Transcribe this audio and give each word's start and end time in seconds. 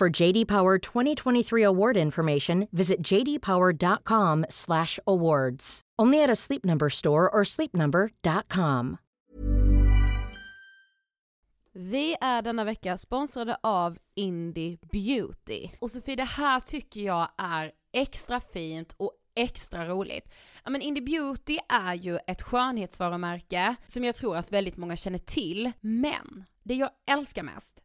For 0.00 0.20
JD 0.20 0.48
Power 0.48 0.78
2023 0.78 1.62
award 1.62 1.96
information, 1.96 2.68
visit 2.72 3.12
jdpower.com/awards. 3.12 5.80
Only 6.02 6.22
at 6.22 6.30
a 6.30 6.36
Sleep 6.36 6.64
Number 6.64 6.88
store 6.88 7.28
or 7.28 7.44
sleepnumber.com. 7.44 8.96
Vi 11.72 12.16
är 12.20 12.42
denna 12.42 12.64
vecka 12.64 12.98
sponsrade 12.98 13.56
av 13.62 13.98
Indie 14.16 14.78
Beauty. 14.92 15.68
Och 15.80 15.90
Sofie, 15.90 16.16
det 16.16 16.24
här 16.24 16.60
tycker 16.60 17.00
jag 17.00 17.28
är 17.38 17.72
extra 17.92 18.40
fint 18.40 18.94
och 18.96 19.12
extra 19.34 19.88
roligt. 19.88 20.28
Ja 20.64 20.70
men 20.70 20.82
Indie 20.82 21.04
Beauty 21.04 21.58
är 21.68 21.94
ju 21.94 22.18
ett 22.26 22.42
skönhetsvarumärke 22.42 23.74
som 23.86 24.04
jag 24.04 24.14
tror 24.14 24.36
att 24.36 24.52
väldigt 24.52 24.76
många 24.76 24.96
känner 24.96 25.18
till, 25.18 25.72
men 25.80 26.44
det 26.62 26.74
jag 26.74 26.90
älskar 27.10 27.42
mest 27.42 27.84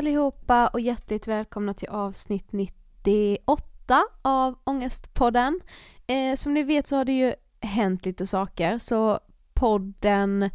allihopa 0.00 0.68
och 0.68 0.80
hjärtligt 0.80 1.28
välkomna 1.28 1.74
till 1.74 1.88
avsnitt 1.88 2.52
98 2.52 4.04
av 4.22 4.58
Ångestpodden. 4.64 5.60
Eh, 6.06 6.34
som 6.36 6.54
ni 6.54 6.62
vet 6.62 6.86
så 6.86 6.96
har 6.96 7.04
det 7.04 7.12
ju 7.12 7.34
hänt 7.60 8.06
lite 8.06 8.26
saker 8.26 8.78
så 8.78 9.20
podden 9.54 10.50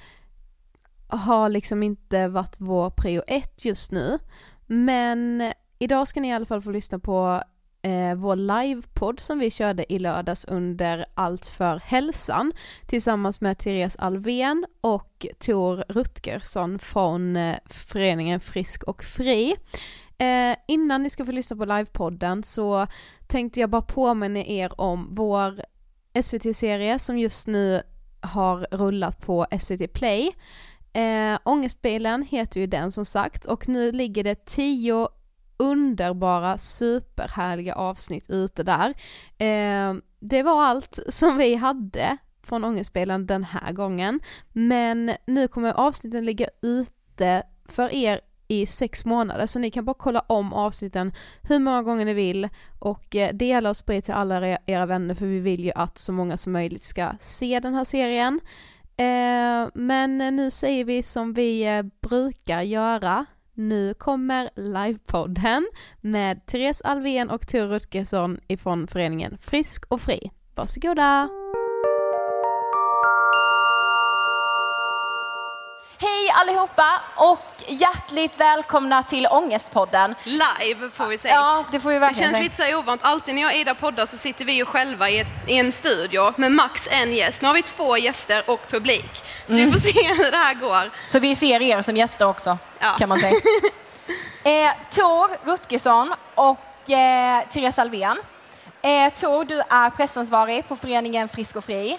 har 1.07 1.49
liksom 1.49 1.83
inte 1.83 2.27
varit 2.27 2.55
vår 2.57 2.89
prio 2.89 3.21
ett 3.27 3.65
just 3.65 3.91
nu. 3.91 4.19
Men 4.65 5.53
idag 5.79 6.07
ska 6.07 6.21
ni 6.21 6.27
i 6.27 6.33
alla 6.33 6.45
fall 6.45 6.61
få 6.61 6.71
lyssna 6.71 6.99
på 6.99 7.41
eh, 7.85 8.15
vår 8.15 8.35
livepodd 8.35 9.19
som 9.19 9.39
vi 9.39 9.51
körde 9.51 9.93
i 9.93 9.99
lördags 9.99 10.45
under 10.45 11.05
Allt 11.13 11.45
för 11.45 11.77
hälsan 11.77 12.51
tillsammans 12.85 13.41
med 13.41 13.57
Therese 13.57 13.95
Alvén 13.99 14.65
och 14.81 15.25
Tor 15.39 15.83
Rutgersson 15.89 16.79
från 16.79 17.35
eh, 17.35 17.55
föreningen 17.65 18.39
Frisk 18.39 18.83
och 18.83 19.03
Fri. 19.03 19.55
Eh, 20.17 20.57
innan 20.67 21.03
ni 21.03 21.09
ska 21.09 21.25
få 21.25 21.31
lyssna 21.31 21.57
på 21.57 21.65
livepodden 21.65 22.43
så 22.43 22.87
tänkte 23.27 23.59
jag 23.59 23.69
bara 23.69 23.81
påminna 23.81 24.39
er 24.39 24.81
om 24.81 25.07
vår 25.11 25.61
SVT-serie 26.21 26.99
som 26.99 27.17
just 27.17 27.47
nu 27.47 27.81
har 28.21 28.67
rullat 28.71 29.21
på 29.21 29.45
SVT 29.59 29.93
Play. 29.93 30.31
Eh, 30.93 31.37
Ångestbilen 31.43 32.23
heter 32.23 32.59
ju 32.59 32.67
den 32.67 32.91
som 32.91 33.05
sagt 33.05 33.45
och 33.45 33.67
nu 33.67 33.91
ligger 33.91 34.23
det 34.23 34.45
tio 34.45 35.07
underbara 35.57 36.57
superhärliga 36.57 37.75
avsnitt 37.75 38.29
ute 38.29 38.63
där. 38.63 38.93
Eh, 39.37 39.93
det 40.19 40.43
var 40.43 40.63
allt 40.63 40.99
som 41.09 41.37
vi 41.37 41.55
hade 41.55 42.17
från 42.43 42.63
Ångestbilen 42.63 43.25
den 43.25 43.43
här 43.43 43.71
gången, 43.71 44.19
men 44.53 45.11
nu 45.27 45.47
kommer 45.47 45.73
avsnitten 45.73 46.25
ligga 46.25 46.47
ute 46.61 47.43
för 47.65 47.93
er 47.93 48.21
i 48.47 48.65
sex 48.65 49.05
månader 49.05 49.45
så 49.45 49.59
ni 49.59 49.71
kan 49.71 49.85
bara 49.85 49.95
kolla 49.99 50.19
om 50.19 50.53
avsnitten 50.53 51.13
hur 51.41 51.59
många 51.59 51.83
gånger 51.83 52.05
ni 52.05 52.13
vill 52.13 52.49
och 52.79 53.15
eh, 53.15 53.33
dela 53.33 53.69
och 53.69 53.77
sprida 53.77 54.01
till 54.01 54.13
alla 54.13 54.57
era 54.65 54.85
vänner 54.85 55.13
för 55.13 55.25
vi 55.25 55.39
vill 55.39 55.63
ju 55.65 55.71
att 55.75 55.97
så 55.97 56.11
många 56.11 56.37
som 56.37 56.53
möjligt 56.53 56.83
ska 56.83 57.11
se 57.19 57.59
den 57.59 57.73
här 57.73 57.85
serien. 57.85 58.39
Eh, 58.97 59.69
men 59.73 60.17
nu 60.17 60.51
säger 60.51 60.85
vi 60.85 61.03
som 61.03 61.33
vi 61.33 61.77
eh, 61.77 61.83
brukar 62.09 62.61
göra. 62.61 63.25
Nu 63.57 63.93
kommer 63.93 64.49
livepodden 64.55 65.67
med 66.01 66.45
Therese 66.45 66.81
Alvén 66.81 67.29
och 67.29 67.47
Tor 67.47 67.67
Rutgersson 67.67 68.39
ifrån 68.47 68.87
föreningen 68.87 69.37
Frisk 69.37 69.85
och 69.87 70.01
Fri. 70.01 70.31
Varsågoda! 70.55 71.29
Hej 75.99 76.29
allihopa 76.33 77.01
och 77.15 77.39
hjärtligt 77.67 78.39
välkomna 78.39 79.03
till 79.03 79.27
Ångestpodden. 79.31 80.15
Live 80.23 80.89
får 80.93 81.05
vi 81.07 81.17
säga. 81.17 81.33
Ja, 81.33 81.63
det 81.71 81.79
får 81.79 81.89
vi 81.89 81.95
Det 81.95 81.99
verkligen 81.99 82.31
känns 82.31 82.55
säga. 82.57 82.67
lite 82.67 82.73
så 82.75 82.79
ovant. 82.79 83.01
Alltid 83.03 83.35
när 83.35 83.41
jag 83.41 83.51
och 83.51 83.57
Ida 83.57 83.75
poddar 83.75 84.05
så 84.05 84.17
sitter 84.17 84.45
vi 84.45 84.51
ju 84.53 84.65
själva 84.65 85.09
i, 85.09 85.19
ett, 85.19 85.27
i 85.47 85.57
en 85.57 85.71
studio 85.71 86.33
med 86.37 86.51
max 86.51 86.87
en 86.91 87.13
gäst. 87.15 87.41
Nu 87.41 87.47
har 87.47 87.55
vi 87.55 87.61
två 87.61 87.97
gäster 87.97 88.43
och 88.47 88.59
publik. 88.69 89.23
Så 89.47 89.53
Mm. 89.53 89.65
vi 89.65 89.71
får 89.71 89.79
se 89.79 90.13
hur 90.13 90.31
det 90.31 90.37
här 90.37 90.53
går. 90.53 90.91
Så 91.07 91.19
vi 91.19 91.35
ser 91.35 91.61
er 91.61 91.81
som 91.81 91.97
gäster 91.97 92.27
också, 92.27 92.57
Ja. 92.79 92.95
kan 92.99 93.09
man 93.09 93.19
säga. 93.19 93.33
eh, 94.43 94.71
Tor 94.89 95.45
Rutgersson 95.45 96.13
och 96.35 96.89
eh, 96.89 97.43
Therese 97.49 97.79
Alvén. 97.79 98.17
Eh, 98.81 99.13
Tor, 99.13 99.45
du 99.45 99.59
är 99.69 99.89
pressansvarig 99.89 100.67
på 100.67 100.75
föreningen 100.75 101.29
Frisk 101.29 101.55
och 101.55 101.65
Fri. 101.65 101.97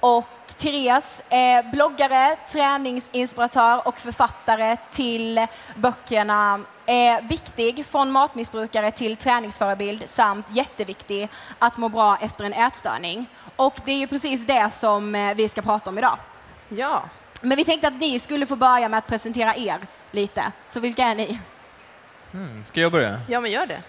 Och 0.00 0.24
Therese, 0.56 1.22
eh, 1.28 1.70
bloggare, 1.72 2.36
träningsinspiratör 2.52 3.88
och 3.88 3.98
författare 4.00 4.76
till 4.90 5.46
böckerna 5.76 6.60
eh, 6.86 7.24
Viktig 7.28 7.86
från 7.86 8.10
matmissbrukare 8.10 8.90
till 8.90 9.16
träningsförebild 9.16 10.04
samt 10.08 10.46
jätteviktig 10.50 11.28
att 11.58 11.76
må 11.76 11.88
bra 11.88 12.16
efter 12.20 12.44
en 12.44 12.52
ätstörning. 12.52 13.26
Och 13.56 13.74
det 13.84 13.92
är 13.92 13.98
ju 13.98 14.06
precis 14.06 14.46
det 14.46 14.70
som 14.78 15.14
eh, 15.14 15.34
vi 15.34 15.48
ska 15.48 15.62
prata 15.62 15.90
om 15.90 15.98
idag. 15.98 16.18
Ja. 16.68 17.04
Men 17.40 17.56
vi 17.56 17.64
tänkte 17.64 17.88
att 17.88 18.00
ni 18.00 18.20
skulle 18.20 18.46
få 18.46 18.56
börja 18.56 18.88
med 18.88 18.98
att 18.98 19.06
presentera 19.06 19.56
er 19.56 19.76
lite. 20.10 20.42
Så 20.66 20.80
vilka 20.80 21.02
är 21.04 21.14
ni? 21.14 21.40
Mm, 22.34 22.64
ska 22.64 22.80
jag 22.80 22.92
börja? 22.92 23.20
Ja, 23.28 23.40
men 23.40 23.50
gör 23.50 23.66
det. 23.66 23.82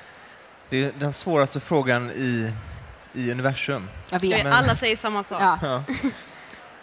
Det 0.69 0.83
är 0.85 0.91
den 0.99 1.13
svåraste 1.13 1.59
frågan 1.59 2.11
i, 2.11 2.53
i 3.13 3.31
universum. 3.31 3.89
Jag 4.09 4.19
vet, 4.19 4.43
Men- 4.43 4.53
Alla 4.53 4.75
säger 4.75 4.95
samma 4.95 5.23
sak. 5.23 5.41
Ja. 5.41 5.59
Ja. 5.61 5.83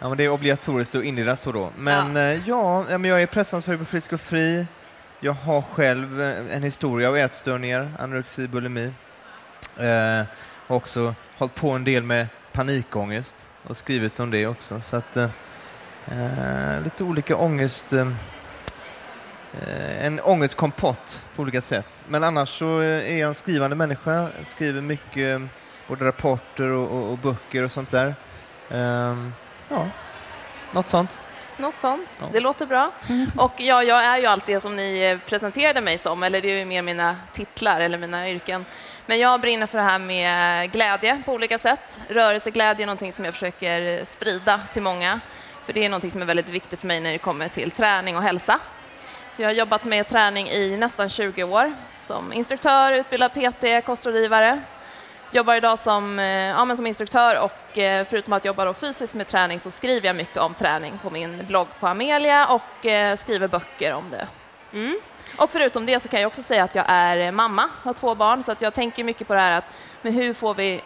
Ja, 0.01 0.09
men 0.09 0.17
det 0.17 0.23
är 0.23 0.29
obligatoriskt 0.29 0.95
att 0.95 1.03
inleda 1.03 1.35
så 1.35 1.51
då. 1.51 1.71
Men 1.77 2.15
ja, 2.15 2.41
ja 2.45 2.85
ja, 2.89 2.97
men 2.97 3.09
jag 3.09 3.21
är 3.21 3.27
pressansvarig 3.27 3.79
på 3.79 3.85
Frisk 3.85 4.13
och 4.13 4.21
Fri. 4.21 4.65
Jag 5.19 5.33
har 5.33 5.61
själv 5.61 6.21
eh, 6.21 6.55
en 6.55 6.63
historia 6.63 7.09
av 7.09 7.17
ätstörningar, 7.17 7.91
anorexi, 7.99 8.47
bulimi. 8.47 8.91
Eh, 9.77 10.23
har 10.67 10.75
också 10.75 11.15
hållit 11.37 11.55
på 11.55 11.71
en 11.71 11.83
del 11.83 12.03
med 12.03 12.27
panikångest 12.51 13.35
och 13.67 13.77
skrivit 13.77 14.19
om 14.19 14.31
det 14.31 14.47
också. 14.47 14.81
Så 14.81 14.97
att, 14.97 15.17
eh, 15.17 15.29
eh, 16.05 16.83
lite 16.83 17.03
olika 17.03 17.35
ångest... 17.37 17.93
Eh, 17.93 18.07
eh, 19.61 20.05
en 20.05 20.19
ångestkompott 20.19 21.23
på 21.35 21.41
olika 21.41 21.61
sätt. 21.61 22.05
Men 22.07 22.23
annars 22.23 22.49
så 22.49 22.81
eh, 22.81 23.11
är 23.11 23.17
jag 23.17 23.27
en 23.27 23.35
skrivande 23.35 23.75
människa. 23.75 24.29
Jag 24.37 24.47
skriver 24.47 24.81
mycket, 24.81 25.41
eh, 25.41 25.45
både 25.87 26.05
rapporter 26.05 26.67
och, 26.67 26.91
och, 26.91 27.11
och 27.11 27.17
böcker 27.17 27.63
och 27.63 27.71
sånt 27.71 27.89
där. 27.89 28.15
Ehm, 28.69 29.33
ja, 29.71 29.87
något 30.71 30.87
sånt. 30.87 31.19
Något 31.57 31.79
sånt. 31.79 32.09
Ja. 32.19 32.25
Det 32.31 32.39
låter 32.39 32.65
bra. 32.65 32.91
Och 33.37 33.51
ja, 33.57 33.83
jag 33.83 34.05
är 34.05 34.17
ju 34.17 34.25
alltid 34.25 34.55
det 34.55 34.61
som 34.61 34.75
ni 34.75 34.99
eh, 34.99 35.29
presenterade 35.29 35.81
mig 35.81 35.97
som, 35.97 36.23
eller 36.23 36.41
det 36.41 36.51
är 36.51 36.59
ju 36.59 36.65
mer 36.65 36.81
mina 36.81 37.17
titlar 37.33 37.81
eller 37.81 37.97
mina 37.97 38.29
yrken. 38.29 38.65
Men 39.05 39.19
jag 39.19 39.41
brinner 39.41 39.67
för 39.67 39.77
det 39.77 39.83
här 39.83 39.99
med 39.99 40.71
glädje 40.71 41.21
på 41.25 41.33
olika 41.33 41.57
sätt. 41.57 42.01
Rörelseglädje 42.07 42.83
är 42.83 42.87
någonting 42.87 43.13
som 43.13 43.25
jag 43.25 43.33
försöker 43.33 43.99
eh, 43.99 44.05
sprida 44.05 44.59
till 44.71 44.81
många. 44.81 45.19
För 45.65 45.73
det 45.73 45.85
är 45.85 45.89
någonting 45.89 46.11
som 46.11 46.21
är 46.21 46.25
väldigt 46.25 46.49
viktigt 46.49 46.79
för 46.79 46.87
mig 46.87 46.99
när 46.99 47.11
det 47.11 47.17
kommer 47.17 47.47
till 47.47 47.71
träning 47.71 48.17
och 48.17 48.23
hälsa. 48.23 48.59
Så 49.29 49.41
jag 49.41 49.49
har 49.49 49.53
jobbat 49.53 49.83
med 49.83 50.07
träning 50.07 50.49
i 50.49 50.77
nästan 50.77 51.09
20 51.09 51.43
år 51.43 51.73
som 52.01 52.33
instruktör, 52.33 52.91
utbildad 52.91 53.33
PT, 53.33 53.85
kostrådgivare. 53.85 54.61
Jobbar 55.33 55.55
idag 55.55 55.79
som, 55.79 56.19
eh, 56.19 56.25
ja, 56.25 56.65
men 56.65 56.77
som 56.77 56.87
instruktör 56.87 57.39
och 57.39 57.77
eh, 57.77 58.05
förutom 58.09 58.33
att 58.33 58.45
jobba 58.45 58.65
då 58.65 58.73
fysiskt 58.73 59.13
med 59.13 59.27
träning 59.27 59.59
så 59.59 59.71
skriver 59.71 60.07
jag 60.07 60.15
mycket 60.15 60.37
om 60.37 60.53
träning 60.53 60.99
på 61.03 61.09
min 61.09 61.45
blogg 61.47 61.67
på 61.79 61.87
Amelia 61.87 62.47
och 62.47 62.85
eh, 62.85 63.17
skriver 63.17 63.47
böcker 63.47 63.93
om 63.93 64.09
det. 64.09 64.27
Mm. 64.73 64.99
Och 65.37 65.51
förutom 65.51 65.85
det 65.85 65.99
så 65.99 66.09
kan 66.09 66.21
jag 66.21 66.27
också 66.27 66.43
säga 66.43 66.63
att 66.63 66.75
jag 66.75 66.85
är 66.87 67.31
mamma, 67.31 67.69
har 67.83 67.93
två 67.93 68.15
barn, 68.15 68.43
så 68.43 68.51
att 68.51 68.61
jag 68.61 68.73
tänker 68.73 69.03
mycket 69.03 69.27
på 69.27 69.33
det 69.33 69.39
här 69.39 69.57
att 69.57 69.65
men 70.01 70.13
hur 70.13 70.33
får 70.33 70.53
vi 70.53 70.81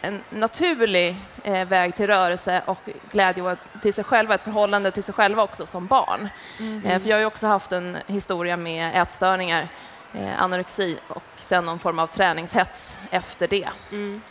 en 0.00 0.20
naturlig 0.30 1.16
eh, 1.42 1.68
väg 1.68 1.96
till 1.96 2.06
rörelse 2.06 2.62
och 2.66 2.88
glädje 3.10 3.56
till 3.82 3.94
sig 3.94 4.04
själva, 4.04 4.34
ett 4.34 4.42
förhållande 4.42 4.90
till 4.90 5.04
sig 5.04 5.14
själva 5.14 5.42
också 5.42 5.66
som 5.66 5.86
barn. 5.86 6.28
Eh, 6.84 7.02
för 7.02 7.08
jag 7.08 7.16
har 7.16 7.20
ju 7.20 7.26
också 7.26 7.46
haft 7.46 7.72
en 7.72 7.98
historia 8.06 8.56
med 8.56 9.02
ätstörningar, 9.02 9.68
anorexi 10.38 10.98
och 11.08 11.22
sen 11.38 11.64
någon 11.64 11.78
form 11.78 11.98
av 11.98 12.06
träningshets 12.06 12.98
efter 13.10 13.48
det. 13.48 13.68
Mm. 13.90 14.22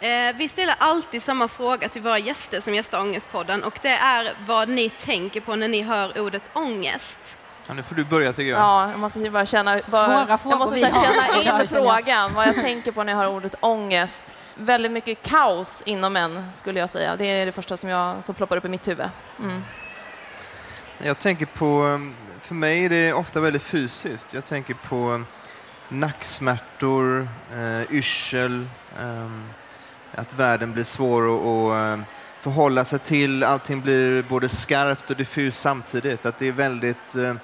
Eh, 0.00 0.36
vi 0.36 0.48
ställer 0.48 0.74
alltid 0.78 1.22
samma 1.22 1.48
fråga 1.48 1.88
till 1.88 2.02
våra 2.02 2.18
gäster 2.18 2.60
som 2.60 2.74
gästar 2.74 3.00
Ångestpodden 3.00 3.62
och 3.62 3.78
det 3.82 3.88
är 3.88 4.32
vad 4.46 4.68
ni 4.68 4.90
tänker 4.90 5.40
på 5.40 5.56
när 5.56 5.68
ni 5.68 5.82
hör 5.82 6.20
ordet 6.20 6.50
ångest. 6.52 7.38
Ja, 7.68 7.74
nu 7.74 7.82
får 7.82 7.94
du 7.94 8.04
börja 8.04 8.32
tycker 8.32 8.50
jag. 8.50 8.60
Ja, 8.60 8.90
jag 8.90 8.98
måste 8.98 9.18
ju 9.18 9.30
bara 9.30 9.46
känna, 9.46 9.80
bara, 9.86 10.38
jag 10.44 10.58
måste 10.58 10.76
här 10.76 10.92
känna 10.92 11.60
in 11.60 11.68
frågan, 11.68 12.34
vad 12.34 12.46
jag 12.46 12.54
tänker 12.54 12.92
på 12.92 13.02
när 13.02 13.12
jag 13.12 13.18
hör 13.18 13.28
ordet 13.28 13.54
ångest. 13.60 14.22
Väldigt 14.54 14.92
mycket 14.92 15.22
kaos 15.22 15.82
inom 15.86 16.16
en, 16.16 16.52
skulle 16.54 16.80
jag 16.80 16.90
säga. 16.90 17.16
Det 17.16 17.26
är 17.26 17.46
det 17.46 17.52
första 17.52 17.76
som, 17.76 17.88
jag, 17.90 18.24
som 18.24 18.34
ploppar 18.34 18.56
upp 18.56 18.64
i 18.64 18.68
mitt 18.68 18.88
huvud. 18.88 19.06
Mm. 19.40 19.62
Jag 21.02 21.18
tänker 21.18 21.46
på, 21.46 22.00
för 22.46 22.54
mig 22.54 22.84
är 22.84 22.88
det 22.88 23.12
ofta 23.12 23.40
väldigt 23.40 23.62
fysiskt. 23.62 24.34
Jag 24.34 24.44
tänker 24.44 24.74
på 24.74 25.22
nacksmärtor, 25.88 27.28
eh, 27.52 27.92
yrsel, 27.96 28.66
eh, 29.00 29.30
att 30.14 30.34
världen 30.34 30.72
blir 30.72 30.84
svår 30.84 31.22
att, 31.36 31.42
att 31.42 31.98
eh, 31.98 32.04
förhålla 32.40 32.84
sig 32.84 32.98
till. 32.98 33.44
Allting 33.44 33.80
blir 33.80 34.22
både 34.22 34.48
skarpt 34.48 35.10
och 35.10 35.16
diffust 35.16 35.60
samtidigt. 35.60 36.26
Att 36.26 36.38
det 36.38 36.46
är 36.48 36.52
väldigt... 36.52 37.14
eh, 37.16 37.34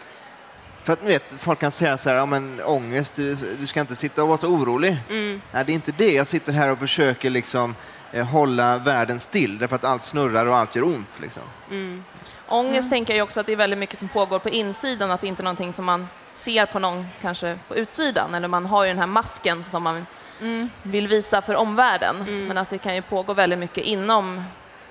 För 0.82 0.92
att 0.92 1.02
ni 1.02 1.09
vet, 1.09 1.25
folk 1.38 1.59
kan 1.59 1.71
säga 1.71 1.99
så 1.99 2.09
här, 2.11 2.16
ja 2.16 2.26
men 2.26 2.61
ångest, 2.64 3.14
du, 3.14 3.35
du 3.61 3.66
ska 3.66 3.80
inte 3.80 3.97
sitta 3.97 4.23
och 4.23 4.28
vara 4.28 4.38
så 4.38 4.49
orolig. 4.49 4.99
Mm. 5.11 5.40
Nej, 5.52 5.64
det 5.64 5.73
är 5.73 5.75
inte 5.75 5.92
det. 5.92 6.12
Jag 6.12 6.26
sitter 6.26 6.52
här 6.52 6.71
och 6.71 6.78
försöker 6.78 7.30
liksom 7.30 7.75
eh, 8.12 8.26
hålla 8.26 8.78
världen 8.78 9.21
still 9.21 9.59
därför 9.59 9.76
att 9.76 9.85
allt 9.85 10.02
snurrar 10.02 10.47
och 10.47 10.56
allt 10.56 10.76
gör 10.76 10.85
ont. 10.85 11.21
Liksom. 11.23 11.42
Mm. 11.71 12.04
Ångest 12.52 12.90
tänker 12.90 13.12
jag 13.12 13.16
ju 13.16 13.23
också 13.23 13.40
att 13.40 13.47
det 13.47 13.52
är 13.52 13.56
väldigt 13.56 13.78
mycket 13.78 13.99
som 13.99 14.09
pågår 14.09 14.38
på 14.38 14.49
insidan, 14.49 15.11
att 15.11 15.21
det 15.21 15.26
inte 15.26 15.42
är 15.42 15.44
någonting 15.44 15.73
som 15.73 15.85
man 15.85 16.09
ser 16.32 16.66
på 16.66 16.78
någon 16.78 17.06
kanske 17.21 17.59
på 17.68 17.76
utsidan, 17.76 18.35
eller 18.35 18.49
man 18.49 18.66
har 18.66 18.85
ju 18.85 18.88
den 18.88 18.99
här 18.99 19.06
masken 19.06 19.64
som 19.71 19.82
man 19.82 20.06
Mm. 20.40 20.71
vill 20.82 21.09
visa 21.09 21.42
för 21.42 21.54
omvärlden, 21.54 22.47
men 22.49 22.59
att 22.59 22.68
det 22.68 22.78
kan 22.78 22.94
ju 22.94 23.02
pågå 23.02 23.35
väldigt 23.35 23.59
mycket 23.59 23.85
inom 23.85 24.42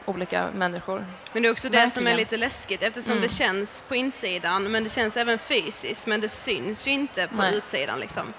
olika 0.06 0.46
människor. 0.56 1.06
Men 1.34 1.42
det 1.44 1.48
är 1.48 1.52
också 1.52 1.70
det 1.70 1.90
som 1.90 2.02
är 2.02 2.06
Verkligen. 2.06 2.18
lite 2.18 2.38
läskigt 2.38 2.84
eftersom 2.84 3.12
Mm. 3.12 3.24
det 3.24 3.30
känns 3.30 3.84
på 3.88 3.96
insidan 3.96 4.64
men 4.72 4.84
det 4.84 4.90
känns 4.90 5.18
även 5.18 5.40
fysiskt 5.40 6.08
men 6.08 6.22
det 6.22 6.30
syns 6.30 6.88
ju 6.88 6.92
inte 6.92 7.28
på 7.28 7.36
Nej. 7.36 7.56
utsidan 7.56 8.00
liksom. 8.00 8.34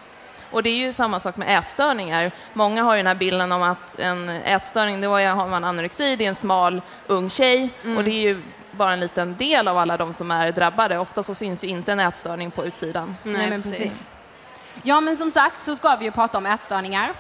Och 0.51 0.63
det 0.63 0.71
är 0.71 0.77
ju 0.77 0.93
samma 0.93 1.21
sak 1.21 1.37
med 1.37 1.59
ätstörningar. 1.59 2.33
Många 2.53 2.83
har 2.83 2.95
ju 2.95 2.99
den 2.99 3.07
här 3.07 3.15
bilden 3.15 3.53
om 3.53 3.63
att 3.63 4.01
en 4.01 4.29
ätstörning, 4.29 5.01
då 5.01 5.11
har 5.17 5.49
man 5.49 5.65
anorexi, 5.65 6.17
det 6.17 6.25
är 6.25 6.29
en 6.29 6.35
smal 6.35 6.83
ung 7.07 7.31
tjej 7.31 7.71
Mm. 7.85 7.97
och 7.97 8.05
det 8.05 8.11
är 8.11 8.21
ju 8.21 8.43
bara 8.73 8.93
en 8.93 9.01
liten 9.01 9.37
del 9.37 9.69
av 9.69 9.79
alla 9.79 9.97
de 9.97 10.13
som 10.13 10.31
är 10.31 10.53
drabbade. 10.53 10.99
Ofta 10.99 11.23
så 11.23 11.35
syns 11.35 11.65
ju 11.65 11.69
inte 11.69 11.93
en 11.93 12.01
ätstörning 12.01 12.51
på 12.51 12.65
utsidan. 12.65 13.17
Nej, 13.23 13.51
men 13.51 13.63
precis. 13.63 14.11
Ja, 14.83 15.01
men 15.01 15.17
som 15.17 15.31
sagt 15.31 15.63
så 15.63 15.77
ska 15.77 15.97
vi 15.97 16.05
ju 16.05 16.11
prata 16.11 16.39
om 16.39 16.47
ätstörningar. 16.47 17.11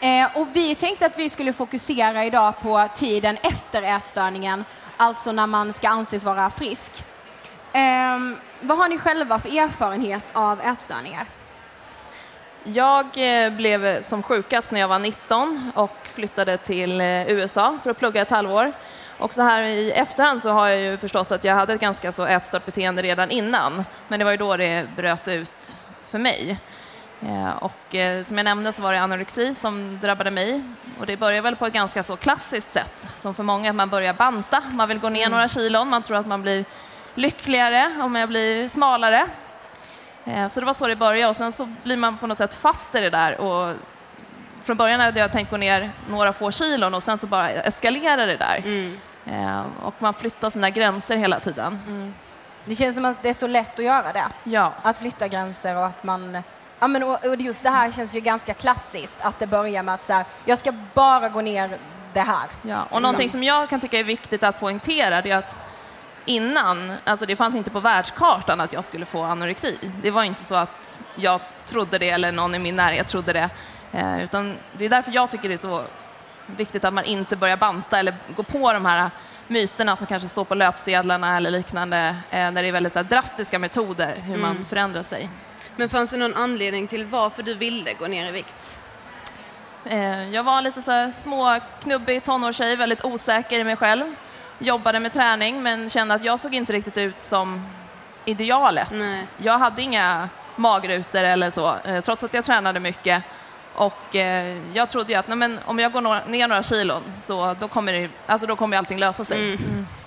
Eh, 0.00 0.36
och 0.36 0.48
vi 0.52 0.74
tänkte 0.74 1.06
att 1.06 1.18
vi 1.18 1.30
skulle 1.30 1.52
fokusera 1.52 2.24
idag 2.24 2.54
på 2.62 2.88
tiden 2.94 3.38
efter 3.42 3.82
ätstörningen, 3.82 4.64
alltså 4.96 5.32
när 5.32 5.46
man 5.46 5.72
ska 5.72 5.88
anses 5.88 6.24
vara 6.24 6.50
frisk. 6.50 7.04
Ehm, 7.72 8.36
vad 8.60 8.78
har 8.78 8.88
ni 8.88 8.98
själva 8.98 9.38
för 9.38 9.48
erfarenhet 9.48 10.24
av 10.32 10.60
ätstörningar? 10.60 11.26
Jag 12.64 13.06
eh, 13.14 13.52
blev 13.52 14.02
som 14.02 14.22
sjukast 14.22 14.70
när 14.70 14.80
jag 14.80 14.88
var 14.88 14.98
19 14.98 15.72
och 15.74 15.96
flyttade 16.04 16.56
till 16.56 17.00
eh, 17.00 17.28
USA 17.28 17.78
för 17.82 17.90
att 17.90 17.98
plugga 17.98 18.22
ett 18.22 18.30
halvår. 18.30 18.72
Och 19.18 19.34
så 19.34 19.42
här 19.42 19.62
i 19.62 19.90
efterhand 19.90 20.42
så 20.42 20.50
har 20.50 20.68
jag 20.68 20.80
ju 20.80 20.96
förstått 20.96 21.32
att 21.32 21.44
jag 21.44 21.54
hade 21.54 21.72
ett 21.74 21.80
ganska 21.80 22.12
så 22.12 22.24
ätstört 22.26 22.66
beteende 22.66 23.02
redan 23.02 23.30
innan. 23.30 23.84
Men 24.08 24.18
det 24.18 24.24
var 24.24 24.30
ju 24.32 24.36
då 24.36 24.56
det 24.56 24.86
bröt 24.96 25.28
ut 25.28 25.76
för 26.10 26.18
mig. 26.18 26.58
Eh, 27.22 27.48
Och 27.62 27.94
eh, 27.94 28.22
som 28.24 28.36
jag 28.36 28.44
nämnde 28.44 28.72
så 28.72 28.82
var 28.82 28.92
det 28.92 29.00
anorexi 29.00 29.54
som 29.54 29.98
drabbade 30.02 30.30
mig. 30.30 30.62
Och 31.00 31.06
det 31.06 31.16
börjar 31.16 31.42
väl 31.42 31.56
på 31.56 31.66
ett 31.66 31.72
ganska 31.72 32.02
så 32.02 32.16
klassiskt 32.16 32.70
sätt, 32.72 33.08
som 33.16 33.34
för 33.34 33.42
många, 33.42 33.70
att 33.70 33.76
man 33.76 33.88
börjar 33.88 34.12
banta. 34.14 34.62
Man 34.72 34.88
vill 34.88 34.98
gå 34.98 35.08
ner 35.08 35.28
några 35.30 35.48
kilon, 35.48 35.88
man 35.88 36.02
tror 36.02 36.16
att 36.16 36.26
man 36.26 36.42
blir 36.42 36.64
lyckligare 37.14 37.92
om 38.00 38.14
jag 38.16 38.28
blir 38.28 38.68
smalare. 38.68 39.26
Eh, 40.24 40.48
Så 40.48 40.60
det 40.60 40.66
var 40.66 40.74
så 40.74 40.86
det 40.86 40.96
började 40.96 41.30
och 41.30 41.36
sen 41.36 41.52
så 41.52 41.68
blir 41.82 41.96
man 41.96 42.18
på 42.18 42.26
något 42.26 42.38
sätt 42.38 42.54
fast 42.54 42.94
i 42.94 43.00
det 43.00 43.10
där. 43.10 43.40
Och 43.40 43.74
från 44.64 44.76
början 44.76 45.00
hade 45.00 45.20
jag 45.20 45.32
tänkt 45.32 45.50
gå 45.50 45.56
ner 45.56 45.90
några 46.10 46.32
få 46.32 46.50
kilon 46.50 46.94
och 46.94 47.02
sen 47.02 47.18
så 47.18 47.26
bara 47.26 47.50
eskalerar 47.50 48.26
det 48.26 48.36
där. 48.36 48.62
Eh, 49.30 49.62
Och 49.82 49.94
man 49.98 50.14
flyttar 50.14 50.50
sina 50.50 50.70
gränser 50.70 51.16
hela 51.16 51.40
tiden. 51.40 51.78
Det 52.64 52.74
känns 52.74 52.94
som 52.96 53.04
att 53.04 53.22
det 53.22 53.28
är 53.28 53.34
så 53.34 53.46
lätt 53.46 53.78
att 53.78 53.84
göra 53.84 54.12
det. 54.12 54.26
Ja. 54.44 54.72
Att 54.82 54.98
flytta 54.98 55.28
gränser 55.28 55.76
och 55.76 55.86
att 55.86 56.04
man... 56.04 56.42
Ja, 56.80 56.88
men, 56.88 57.02
och, 57.02 57.26
och 57.26 57.36
just 57.36 57.62
det 57.62 57.70
här 57.70 57.90
känns 57.90 58.14
ju 58.14 58.20
ganska 58.20 58.54
klassiskt, 58.54 59.18
att 59.22 59.38
det 59.38 59.46
börjar 59.46 59.82
med 59.82 59.94
att 59.94 60.04
så 60.04 60.12
här, 60.12 60.24
jag 60.44 60.58
ska 60.58 60.72
bara 60.94 61.28
gå 61.28 61.40
ner 61.40 61.78
det 62.12 62.20
här. 62.20 62.46
Ja, 62.62 62.82
och 62.90 63.02
någonting 63.02 63.28
som 63.28 63.42
jag 63.42 63.68
kan 63.68 63.80
tycka 63.80 63.98
är 63.98 64.04
viktigt 64.04 64.42
att 64.42 64.60
poängtera 64.60 65.22
det 65.22 65.30
är 65.30 65.36
att 65.36 65.58
innan, 66.24 66.92
alltså 67.04 67.26
det 67.26 67.36
fanns 67.36 67.54
inte 67.54 67.70
på 67.70 67.80
världskartan 67.80 68.60
att 68.60 68.72
jag 68.72 68.84
skulle 68.84 69.06
få 69.06 69.22
anorexi. 69.24 69.78
Det 70.02 70.10
var 70.10 70.22
inte 70.22 70.44
så 70.44 70.54
att 70.54 71.00
jag 71.16 71.40
trodde 71.66 71.98
det 71.98 72.10
eller 72.10 72.32
någon 72.32 72.54
i 72.54 72.58
min 72.58 72.76
närhet 72.76 73.08
trodde 73.08 73.32
det. 73.32 73.50
Eh, 73.92 74.24
utan 74.24 74.56
det 74.78 74.84
är 74.84 74.88
därför 74.88 75.12
jag 75.14 75.30
tycker 75.30 75.48
det 75.48 75.54
är 75.54 75.58
så 75.58 75.82
viktigt 76.56 76.84
att 76.84 76.94
man 76.94 77.04
inte 77.04 77.36
börjar 77.36 77.56
banta 77.56 77.98
eller 77.98 78.14
gå 78.36 78.42
på 78.42 78.72
de 78.72 78.84
här 78.84 79.10
myterna 79.46 79.96
som 79.96 80.06
kanske 80.06 80.28
står 80.28 80.44
på 80.44 80.54
löpsedlarna 80.54 81.36
eller 81.36 81.50
liknande, 81.50 82.16
eh, 82.30 82.50
när 82.50 82.62
det 82.62 82.68
är 82.68 82.72
väldigt 82.72 82.92
så 82.92 82.98
här, 82.98 83.04
drastiska 83.06 83.58
metoder 83.58 84.14
hur 84.22 84.36
man 84.36 84.50
Mm. 84.50 84.64
förändrar 84.64 85.02
sig. 85.02 85.28
Men 85.76 85.88
fanns 85.88 86.10
det 86.10 86.16
någon 86.16 86.34
anledning 86.34 86.86
till 86.86 87.04
varför 87.04 87.42
du 87.42 87.54
ville 87.54 87.92
gå 87.92 88.06
ner 88.06 88.28
i 88.28 88.30
vikt? 88.30 88.80
Eh, 89.84 90.28
Jag 90.30 90.42
var 90.42 90.62
lite 90.62 90.82
så 90.82 90.90
här 90.90 91.10
små, 91.10 91.58
knubbig 91.82 92.24
tonårstjej, 92.24 92.76
väldigt 92.76 93.04
osäker 93.04 93.60
i 93.60 93.64
mig 93.64 93.76
själv. 93.76 94.14
Jobbade 94.58 95.00
med 95.00 95.12
träning 95.12 95.62
men 95.62 95.90
kände 95.90 96.14
att 96.14 96.24
jag 96.24 96.40
såg 96.40 96.54
inte 96.54 96.72
riktigt 96.72 96.96
ut 96.98 97.16
som 97.24 97.66
idealet. 98.24 98.92
Jag 99.36 99.58
hade 99.58 99.82
inga 99.82 100.28
magrutor 100.56 101.24
eller 101.24 101.50
så, 101.50 101.74
eh, 101.84 102.00
trots 102.00 102.24
att 102.24 102.34
jag 102.34 102.44
tränade 102.44 102.80
mycket. 102.80 103.22
Och 103.78 104.16
eh, 104.16 104.58
jag 104.74 104.90
trodde 104.90 105.12
ju 105.12 105.18
att 105.18 105.28
nej, 105.28 105.36
men 105.36 105.58
om 105.64 105.78
jag 105.78 105.92
går 105.92 106.00
några, 106.00 106.24
ner 106.24 106.48
några 106.48 106.62
kilon 106.62 107.02
så 107.20 107.56
då 107.60 107.68
kommer, 107.68 107.92
det, 107.92 108.08
alltså, 108.26 108.46
då 108.46 108.56
kommer 108.56 108.76
allting 108.76 108.98
lösa 108.98 109.24
sig. 109.24 109.58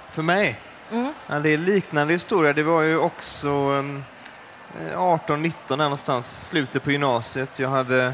För 0.09 0.21
mig? 0.21 0.59
Mm. 0.91 1.13
Ja, 1.27 1.39
det 1.39 1.49
är 1.49 1.57
liknande 1.57 2.13
historia. 2.13 2.53
Det 2.53 2.63
var 2.63 2.81
ju 2.81 2.97
också 2.97 3.47
um, 3.49 4.03
18-19 4.95 5.51
där 5.67 5.77
någonstans, 5.77 6.47
slutet 6.47 6.83
på 6.83 6.91
gymnasiet. 6.91 7.59
Jag 7.59 7.69
hade 7.69 8.13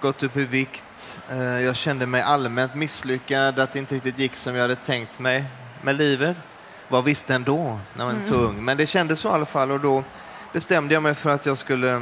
gått 0.00 0.22
upp 0.22 0.36
i 0.36 0.44
vikt. 0.44 1.20
Eh, 1.30 1.38
jag 1.60 1.76
kände 1.76 2.06
mig 2.06 2.22
allmänt 2.22 2.74
misslyckad, 2.74 3.58
att 3.58 3.72
det 3.72 3.78
inte 3.78 3.94
riktigt 3.94 4.18
gick 4.18 4.36
som 4.36 4.54
jag 4.54 4.62
hade 4.62 4.76
tänkt 4.76 5.18
mig 5.18 5.44
med 5.82 5.96
livet. 5.96 6.36
Vad 6.88 7.04
visste 7.04 7.34
ändå 7.34 7.78
när 7.94 8.04
man 8.04 8.16
är 8.16 8.20
så 8.20 8.34
Mm. 8.34 8.46
ung? 8.46 8.64
Men 8.64 8.76
det 8.76 8.86
kändes 8.86 9.20
så 9.20 9.28
i 9.28 9.32
alla 9.32 9.46
fall 9.46 9.70
och 9.70 9.80
då 9.80 10.04
bestämde 10.52 10.94
jag 10.94 11.02
mig 11.02 11.14
för 11.14 11.30
att 11.30 11.46
jag 11.46 11.58
skulle 11.58 11.92
eh, 11.94 12.00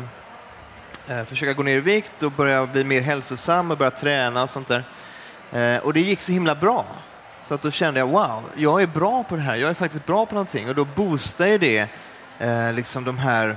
försöka 1.27 1.53
gå 1.53 1.63
ner 1.63 1.77
i 1.77 1.81
vikt 1.81 2.23
och 2.23 2.33
börja 2.33 2.67
bli 2.67 2.85
mer 2.85 3.01
hälsosam 3.01 3.71
och 3.71 3.79
börja 3.79 3.91
träna 3.91 4.43
och 4.43 4.51
sånt 4.51 4.69
där. 4.69 4.85
Eh, 5.53 5.83
och 5.83 5.93
det 5.93 6.01
gick 6.01 6.21
så 6.21 6.33
himla 6.33 6.55
bra. 6.55 6.87
Så 7.43 7.55
att 7.55 7.63
då 7.63 7.71
kände 7.71 8.01
jag, 8.01 8.07
wow, 8.07 8.43
jag 8.57 8.83
är 8.83 8.87
bra 8.87 9.25
på 9.25 9.37
det 9.37 9.43
här. 9.43 9.57
Jag 9.57 9.71
är 9.71 9.75
faktiskt 9.75 10.07
bra 10.07 10.27
på 10.27 10.35
någonting. 10.35 10.69
Och 10.69 10.75
då 10.75 10.85
boostar 10.85 11.47
ju 11.47 11.59
det 11.59 11.89
eh, 12.39 12.73
liksom 12.73 13.05
de 13.05 13.19
här, 13.19 13.57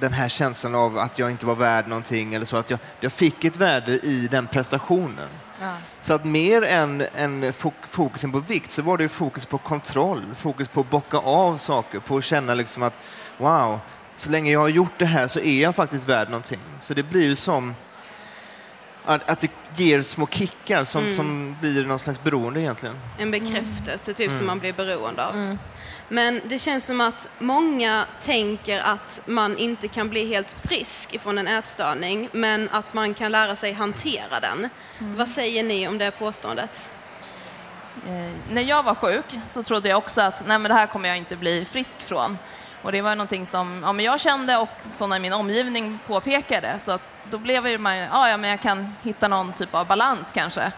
den 0.00 0.12
här 0.12 0.28
känslan 0.28 0.74
av 0.74 0.98
att 0.98 1.18
jag 1.18 1.30
inte 1.30 1.46
var 1.46 1.54
värd 1.54 1.88
någonting 1.88 2.34
eller 2.34 2.46
så. 2.46 2.56
Att 2.56 2.70
jag, 2.70 2.78
jag 3.00 3.12
fick 3.12 3.44
ett 3.44 3.56
värde 3.56 3.92
i 3.92 4.28
den 4.30 4.46
prestationen. 4.46 5.28
Så 6.00 6.14
att 6.14 6.24
mer 6.24 6.62
än, 6.62 7.04
än 7.14 7.44
fok- 7.52 7.86
fokusen 7.88 8.32
på 8.32 8.38
vikt 8.38 8.72
så 8.72 8.82
var 8.82 8.98
det 8.98 9.08
fokus 9.08 9.46
på 9.46 9.58
kontroll, 9.58 10.22
fokus 10.36 10.68
på 10.68 10.80
att 10.80 10.90
bocka 10.90 11.18
av 11.18 11.56
saker, 11.56 11.98
på 11.98 12.16
att 12.16 12.24
känna 12.24 12.54
liksom 12.54 12.82
att 12.82 12.94
wow, 13.38 13.78
så 14.16 14.30
länge 14.30 14.50
jag 14.52 14.60
har 14.60 14.68
gjort 14.68 14.98
det 14.98 15.06
här 15.06 15.28
så 15.28 15.40
är 15.40 15.62
jag 15.62 15.76
faktiskt 15.76 16.08
värd 16.08 16.28
någonting. 16.30 16.60
Så 16.80 16.94
det 16.94 17.02
blir 17.02 17.22
ju 17.22 17.36
som 17.36 17.74
att, 19.04 19.30
att 19.30 19.40
det 19.40 19.50
ger 19.76 20.02
små 20.02 20.26
kickar 20.26 20.84
som, 20.84 21.02
Mm. 21.02 21.16
som 21.16 21.56
blir 21.60 21.84
någon 21.84 21.98
slags 21.98 22.22
beroende 22.22 22.60
egentligen. 22.60 23.00
En 23.18 23.30
bekräftelse 23.30 24.12
typ 24.12 24.26
Mm. 24.26 24.38
som 24.38 24.46
man 24.46 24.58
blir 24.58 24.72
beroende 24.72 25.26
av. 25.26 25.56
Men 26.08 26.40
det 26.48 26.58
känns 26.58 26.86
som 26.86 27.00
att 27.00 27.28
många 27.38 28.04
tänker 28.22 28.80
att 28.80 29.20
man 29.26 29.58
inte 29.58 29.88
kan 29.88 30.08
bli 30.08 30.26
helt 30.26 30.50
frisk 30.68 31.14
ifrån 31.14 31.38
en 31.38 31.48
ätstörning 31.48 32.28
men 32.32 32.68
att 32.72 32.94
man 32.94 33.14
kan 33.14 33.32
lära 33.32 33.56
sig 33.56 33.72
hantera 33.72 34.40
den. 34.40 34.68
Vad 34.98 35.28
säger 35.28 35.62
ni 35.62 35.88
om 35.88 35.98
det 35.98 36.10
påståendet? 36.10 36.90
Eh, 38.06 38.32
när 38.50 38.62
jag 38.62 38.82
var 38.82 38.94
sjuk 38.94 39.24
så 39.48 39.62
trodde 39.62 39.88
jag 39.88 39.98
också 39.98 40.20
att 40.20 40.46
nej, 40.46 40.58
men 40.58 40.68
det 40.68 40.74
här 40.74 40.86
kommer 40.86 41.08
jag 41.08 41.18
inte 41.18 41.36
bli 41.36 41.64
frisk 41.64 42.00
från. 42.00 42.38
Och 42.82 42.92
det 42.92 43.00
var 43.02 43.16
någonting 43.16 43.46
som 43.46 43.80
ja, 43.84 43.92
men 43.92 44.04
jag 44.04 44.20
kände 44.20 44.56
och 44.56 44.68
sådana 44.90 45.16
i 45.16 45.20
min 45.20 45.32
omgivning 45.32 45.98
påpekade. 46.06 46.78
Så 46.80 46.92
att 46.92 47.02
då 47.30 47.38
blev 47.38 47.66
ju 47.68 47.78
man, 47.78 47.96
ja, 47.96 48.28
ja 48.30 48.36
men 48.36 48.50
jag 48.50 48.60
kan 48.60 48.94
hitta 49.02 49.28
någon 49.28 49.52
typ 49.52 49.74
av 49.74 49.86
balans 49.86 50.28
kanske. 50.34 50.72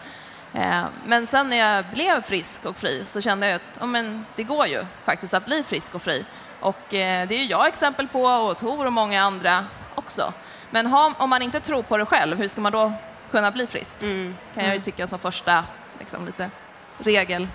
Eh, 0.53 0.83
men 1.05 1.27
sen 1.27 1.49
när 1.49 1.57
jag 1.57 1.85
blev 1.93 2.21
frisk 2.21 2.65
och 2.65 2.77
fri 2.77 3.03
så 3.05 3.21
kände 3.21 3.47
jag 3.47 3.55
att 3.55 3.77
ja, 3.79 3.85
men 3.85 4.25
det 4.35 4.43
går 4.43 4.67
ju 4.67 4.85
faktiskt 5.03 5.33
att 5.33 5.45
bli 5.45 5.63
frisk 5.63 5.95
och 5.95 6.01
fri. 6.01 6.25
Och 6.59 6.93
eh, 6.93 7.27
det 7.27 7.35
är 7.35 7.39
ju 7.39 7.45
jag 7.45 7.67
exempel 7.67 8.07
på 8.07 8.23
och 8.23 8.57
Tor 8.57 8.85
och 8.85 8.93
många 8.93 9.21
andra 9.21 9.65
också. 9.95 10.33
Men 10.71 10.85
ha, 10.87 11.13
om 11.17 11.29
man 11.29 11.41
inte 11.41 11.59
tror 11.59 11.83
på 11.83 11.97
det 11.97 12.05
själv, 12.05 12.37
hur 12.37 12.47
ska 12.47 12.61
man 12.61 12.71
då 12.71 12.93
kunna 13.31 13.51
bli 13.51 13.67
frisk? 13.67 13.99
Kan 13.99 14.35
jag 14.55 14.63
ju 14.63 14.71
Mm. 14.71 14.81
tycka 14.81 15.07
som 15.07 15.19
första 15.19 15.63
liksom, 15.99 16.25
lite 16.25 16.49
regel. 16.97 17.47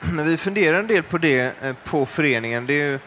Men 0.00 0.24
vi 0.24 0.36
funderar 0.36 0.78
en 0.78 0.86
del 0.86 1.02
på 1.02 1.18
det 1.18 1.62
eh, 1.62 1.72
på 1.84 2.06
föreningen. 2.06 2.66
Det 2.66 2.72
är 2.72 2.84
ju, 2.86 3.00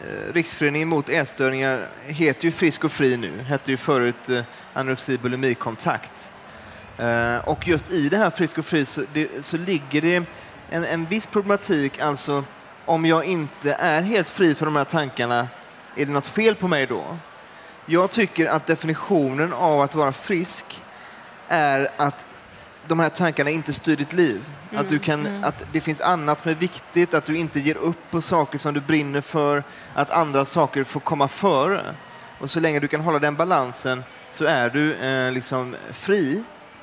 Eh, 0.00 0.32
Riksföreningen 0.32 0.88
mot 0.88 1.08
ätstörningar 1.08 1.88
heter 2.06 2.44
ju 2.44 2.50
Frisk 2.50 2.84
och 2.84 2.92
Fri 2.92 3.16
nu, 3.16 3.42
hette 3.42 3.70
ju 3.70 3.76
förut 3.76 4.28
eh, 4.28 4.42
anorexi 4.72 5.18
bulimikontakt. 5.18 6.30
Eh, 6.98 7.36
och 7.36 7.68
just 7.68 7.92
i 7.92 8.08
det 8.08 8.16
här 8.16 8.30
Frisk 8.30 8.58
och 8.58 8.66
Fri 8.66 8.86
så, 8.86 9.02
det, 9.12 9.44
så 9.44 9.56
ligger 9.56 10.00
det 10.00 10.24
en, 10.70 10.84
en 10.84 11.06
viss 11.06 11.26
problematik, 11.26 12.00
alltså 12.00 12.44
om 12.84 13.06
jag 13.06 13.24
inte 13.24 13.72
är 13.72 14.02
helt 14.02 14.28
fri 14.28 14.54
från 14.54 14.66
de 14.66 14.76
här 14.76 14.84
tankarna, 14.84 15.48
är 15.96 16.06
det 16.06 16.12
något 16.12 16.26
fel 16.26 16.54
på 16.54 16.68
mig 16.68 16.86
då? 16.86 17.18
Jag 17.86 18.10
tycker 18.10 18.46
att 18.46 18.66
definitionen 18.66 19.52
av 19.52 19.80
att 19.80 19.94
vara 19.94 20.12
frisk 20.12 20.82
är 21.48 21.88
att 21.96 22.24
de 22.88 23.00
här 23.00 23.08
tankarna 23.08 23.50
inte 23.50 23.72
styr 23.72 23.96
ditt 23.96 24.12
liv. 24.12 24.40
Mm, 24.70 24.80
Att, 24.80 24.88
du 24.88 24.98
kan, 24.98 25.26
mm. 25.26 25.44
att 25.44 25.66
det 25.72 25.80
finns 25.80 26.00
annat 26.00 26.42
som 26.42 26.50
är 26.50 26.54
viktigt, 26.54 27.14
att 27.14 27.24
du 27.24 27.36
inte 27.36 27.60
ger 27.60 27.76
upp 27.76 28.10
på 28.10 28.20
saker 28.20 28.58
som 28.58 28.74
du 28.74 28.80
brinner 28.80 29.20
för, 29.20 29.64
att 29.94 30.10
andra 30.10 30.44
saker 30.44 30.84
får 30.84 31.00
komma 31.00 31.28
före. 31.28 31.94
Och 32.40 32.50
så 32.50 32.60
länge 32.60 32.80
du 32.80 32.88
kan 32.88 33.00
hålla 33.00 33.18
den 33.18 33.34
balansen 33.34 34.04
så 34.30 34.44
är 34.44 34.70
du 34.70 34.94
eh, 34.94 35.32
liksom 35.32 35.76
fri. 35.92 36.42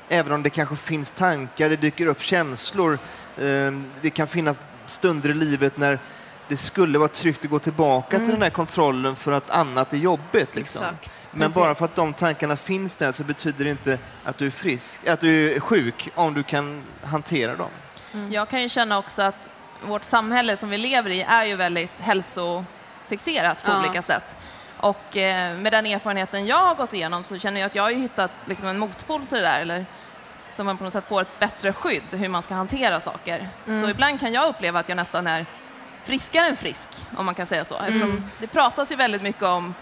Även 0.10 0.32
om 0.32 0.44
det 0.44 0.50
kanske 0.50 0.76
finns 0.76 1.12
tankar, 1.12 1.70
det 1.70 1.76
dyker 1.76 2.08
upp 2.08 2.22
känslor. 2.22 3.00
Eh, 3.38 3.72
det 4.02 4.10
kan 4.10 4.28
finnas 4.28 4.62
stunder 4.86 5.30
i 5.30 5.34
livet 5.34 5.78
när 5.78 6.00
det 6.48 6.58
skulle 6.58 6.98
vara 6.98 7.08
tryggt 7.10 7.46
att 7.46 7.52
gå 7.52 7.60
tillbaka 7.60 8.10
till 8.10 8.18
Mm. 8.20 8.32
den 8.32 8.42
här 8.42 8.50
kontrollen 8.50 9.16
för 9.16 9.32
att 9.32 9.50
annat 9.50 9.94
är 9.94 9.98
jobbigt. 9.98 10.56
Liksom. 10.56 10.84
Exakt. 10.84 11.30
Men 11.32 11.52
bara 11.52 11.76
för 11.76 11.86
att 11.86 11.96
de 11.96 12.14
tankarna 12.14 12.56
finns 12.56 12.96
där 12.96 13.12
så 13.12 13.24
betyder 13.24 13.66
det 13.66 13.72
inte 13.72 14.00
att 14.24 14.38
du 14.38 14.46
är 14.46 14.50
frisk, 14.52 15.08
att 15.08 15.20
du 15.20 15.54
är 15.56 15.60
sjuk 15.60 16.10
om 16.16 16.34
du 16.34 16.44
kan 16.44 16.84
hantera 17.04 17.56
dem. 17.56 17.70
Jag 18.32 18.50
kan 18.50 18.62
ju 18.62 18.70
känna 18.70 18.98
också 18.98 19.22
att 19.22 19.50
vårt 19.84 20.04
samhälle 20.04 20.58
som 20.58 20.70
vi 20.70 20.78
lever 20.78 21.10
i 21.10 21.22
är 21.22 21.44
ju 21.46 21.56
väldigt 21.56 21.94
hälsofixerat 22.00 23.64
på 23.64 23.72
Ja. 23.72 23.80
olika 23.80 24.02
sätt. 24.02 24.38
Och 24.80 25.18
eh, 25.18 25.58
med 25.58 25.74
den 25.74 25.86
erfarenheten 25.86 26.46
jag 26.46 26.58
har 26.66 26.76
gått 26.76 26.94
igenom 26.94 27.24
så 27.24 27.38
känner 27.40 27.60
jag 27.62 27.68
att 27.68 27.76
jag 27.76 27.84
har 27.84 27.92
hittat 27.92 28.32
liksom 28.46 28.68
en 28.68 28.80
motpol 28.80 29.26
till 29.26 29.38
det 29.38 29.44
där, 29.44 29.62
eller 29.62 29.86
så 30.58 30.64
man 30.64 30.78
på 30.78 30.84
något 30.84 30.94
sätt 30.94 31.08
får 31.08 31.22
ett 31.22 31.40
bättre 31.40 31.74
skydd 31.74 32.04
hur 32.12 32.30
man 32.30 32.44
ska 32.44 32.54
hantera 32.54 33.00
saker. 33.00 33.48
Mm. 33.68 33.82
Så 33.84 33.90
ibland 33.90 34.20
kan 34.20 34.34
jag 34.34 34.48
uppleva 34.48 34.80
att 34.80 34.90
jag 34.90 34.96
nästan 34.96 35.28
är 35.28 35.46
friskare 36.06 36.48
än 36.48 36.56
frisk, 36.56 36.88
om 37.18 37.26
man 37.26 37.36
kan 37.36 37.48
säga 37.48 37.66
så. 37.66 37.76
Eftersom 37.76 38.02
Mm. 38.10 38.24
det 38.40 38.48
pratas 38.48 38.92
ju 38.92 38.96
väldigt 38.96 39.22
mycket 39.22 39.44
om 39.44 39.74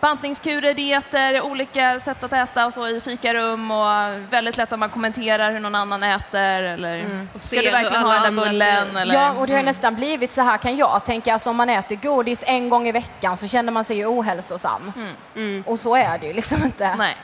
bantningskurer, 0.00 0.74
dieter, 0.74 1.42
olika 1.42 2.00
sätt 2.00 2.24
att 2.24 2.32
äta 2.32 2.66
och 2.66 2.74
så 2.74 2.88
i 2.88 3.00
fikarum 3.00 3.70
och 3.70 3.86
väldigt 4.32 4.56
lätt 4.56 4.72
att 4.72 4.78
man 4.78 4.90
kommenterar 4.90 5.52
hur 5.52 5.60
någon 5.60 5.74
annan 5.74 6.02
äter 6.02 6.62
eller 6.62 6.98
Mm. 6.98 7.28
Och 7.34 7.42
ska 7.42 7.56
du 7.62 7.70
verkligen 7.70 8.02
ha 8.02 8.12
den 8.14 8.36
där 8.36 8.44
bullen? 8.44 8.96
Eller? 8.96 9.14
Ja, 9.14 9.30
och 9.32 9.46
det 9.46 9.52
har 9.52 9.60
Mm. 9.60 9.72
nästan 9.74 9.94
blivit 9.94 10.32
så 10.32 10.40
här 10.40 10.56
kan 10.58 10.76
jag 10.76 11.04
tänka. 11.04 11.32
Alltså 11.34 11.50
om 11.50 11.56
man 11.56 11.70
äter 11.70 11.96
godis 11.96 12.44
en 12.46 12.68
gång 12.68 12.88
i 12.88 12.92
veckan 12.92 13.36
så 13.36 13.48
känner 13.48 13.72
man 13.72 13.84
sig 13.84 13.96
ju 13.96 14.06
ohälsosam. 14.06 14.92
Mm. 15.36 15.64
Och 15.66 15.80
så 15.80 15.96
är 15.96 16.18
det 16.18 16.26
ju 16.26 16.32
liksom 16.32 16.62
inte. 16.64 16.94
Nej. 16.98 17.16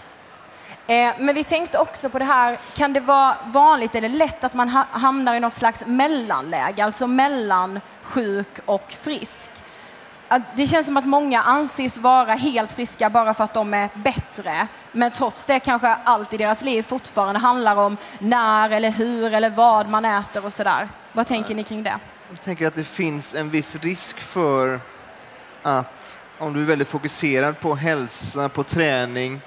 Eh, 0.86 1.14
men 1.18 1.34
vi 1.34 1.44
tänkte 1.44 1.78
också 1.78 2.10
på 2.10 2.18
det 2.18 2.24
här, 2.24 2.58
kan 2.76 2.92
det 2.92 3.00
vara 3.00 3.34
vanligt 3.46 3.94
eller 3.94 4.08
lätt 4.08 4.44
att 4.44 4.54
man 4.54 4.68
ha, 4.68 4.84
hamnar 4.90 5.34
i 5.34 5.40
något 5.40 5.54
slags 5.54 5.82
mellanläge, 5.86 6.84
alltså 6.84 7.06
mellan 7.06 7.80
sjuk 8.08 8.58
och 8.64 8.92
frisk? 9.00 9.50
Att 10.28 10.42
det 10.56 10.66
känns 10.66 10.86
som 10.86 10.96
att 10.96 11.06
många 11.06 11.42
anses 11.42 11.96
vara 11.96 12.32
helt 12.32 12.72
friska 12.72 13.10
bara 13.10 13.34
för 13.34 13.44
att 13.44 13.54
de 13.54 13.74
är 13.74 13.88
bättre, 13.94 14.68
men 14.92 15.10
trots 15.10 15.44
det 15.44 15.60
kanske 15.60 15.88
allt 15.88 16.32
i 16.32 16.36
deras 16.36 16.62
liv 16.62 16.82
fortfarande 16.82 17.40
handlar 17.40 17.76
om 17.76 17.96
när 18.18 18.70
eller 18.70 18.90
hur 18.90 19.32
eller 19.32 19.50
vad 19.50 19.88
man 19.88 20.04
äter 20.04 20.44
och 20.44 20.52
sådär. 20.52 20.88
Vad 21.12 21.26
tänker 21.26 21.54
ni 21.54 21.62
kring 21.62 21.82
det? 21.82 21.98
Jag 22.30 22.42
tänker 22.42 22.66
att 22.66 22.74
det 22.74 22.84
finns 22.84 23.34
en 23.34 23.50
viss 23.50 23.76
risk 23.76 24.20
för 24.20 24.80
att 25.62 26.20
om 26.38 26.52
du 26.52 26.60
är 26.60 26.64
väldigt 26.64 26.88
fokuserad 26.88 27.60
på 27.60 27.74
hälsa, 27.74 28.48
på 28.48 28.62
träning, 28.62 29.40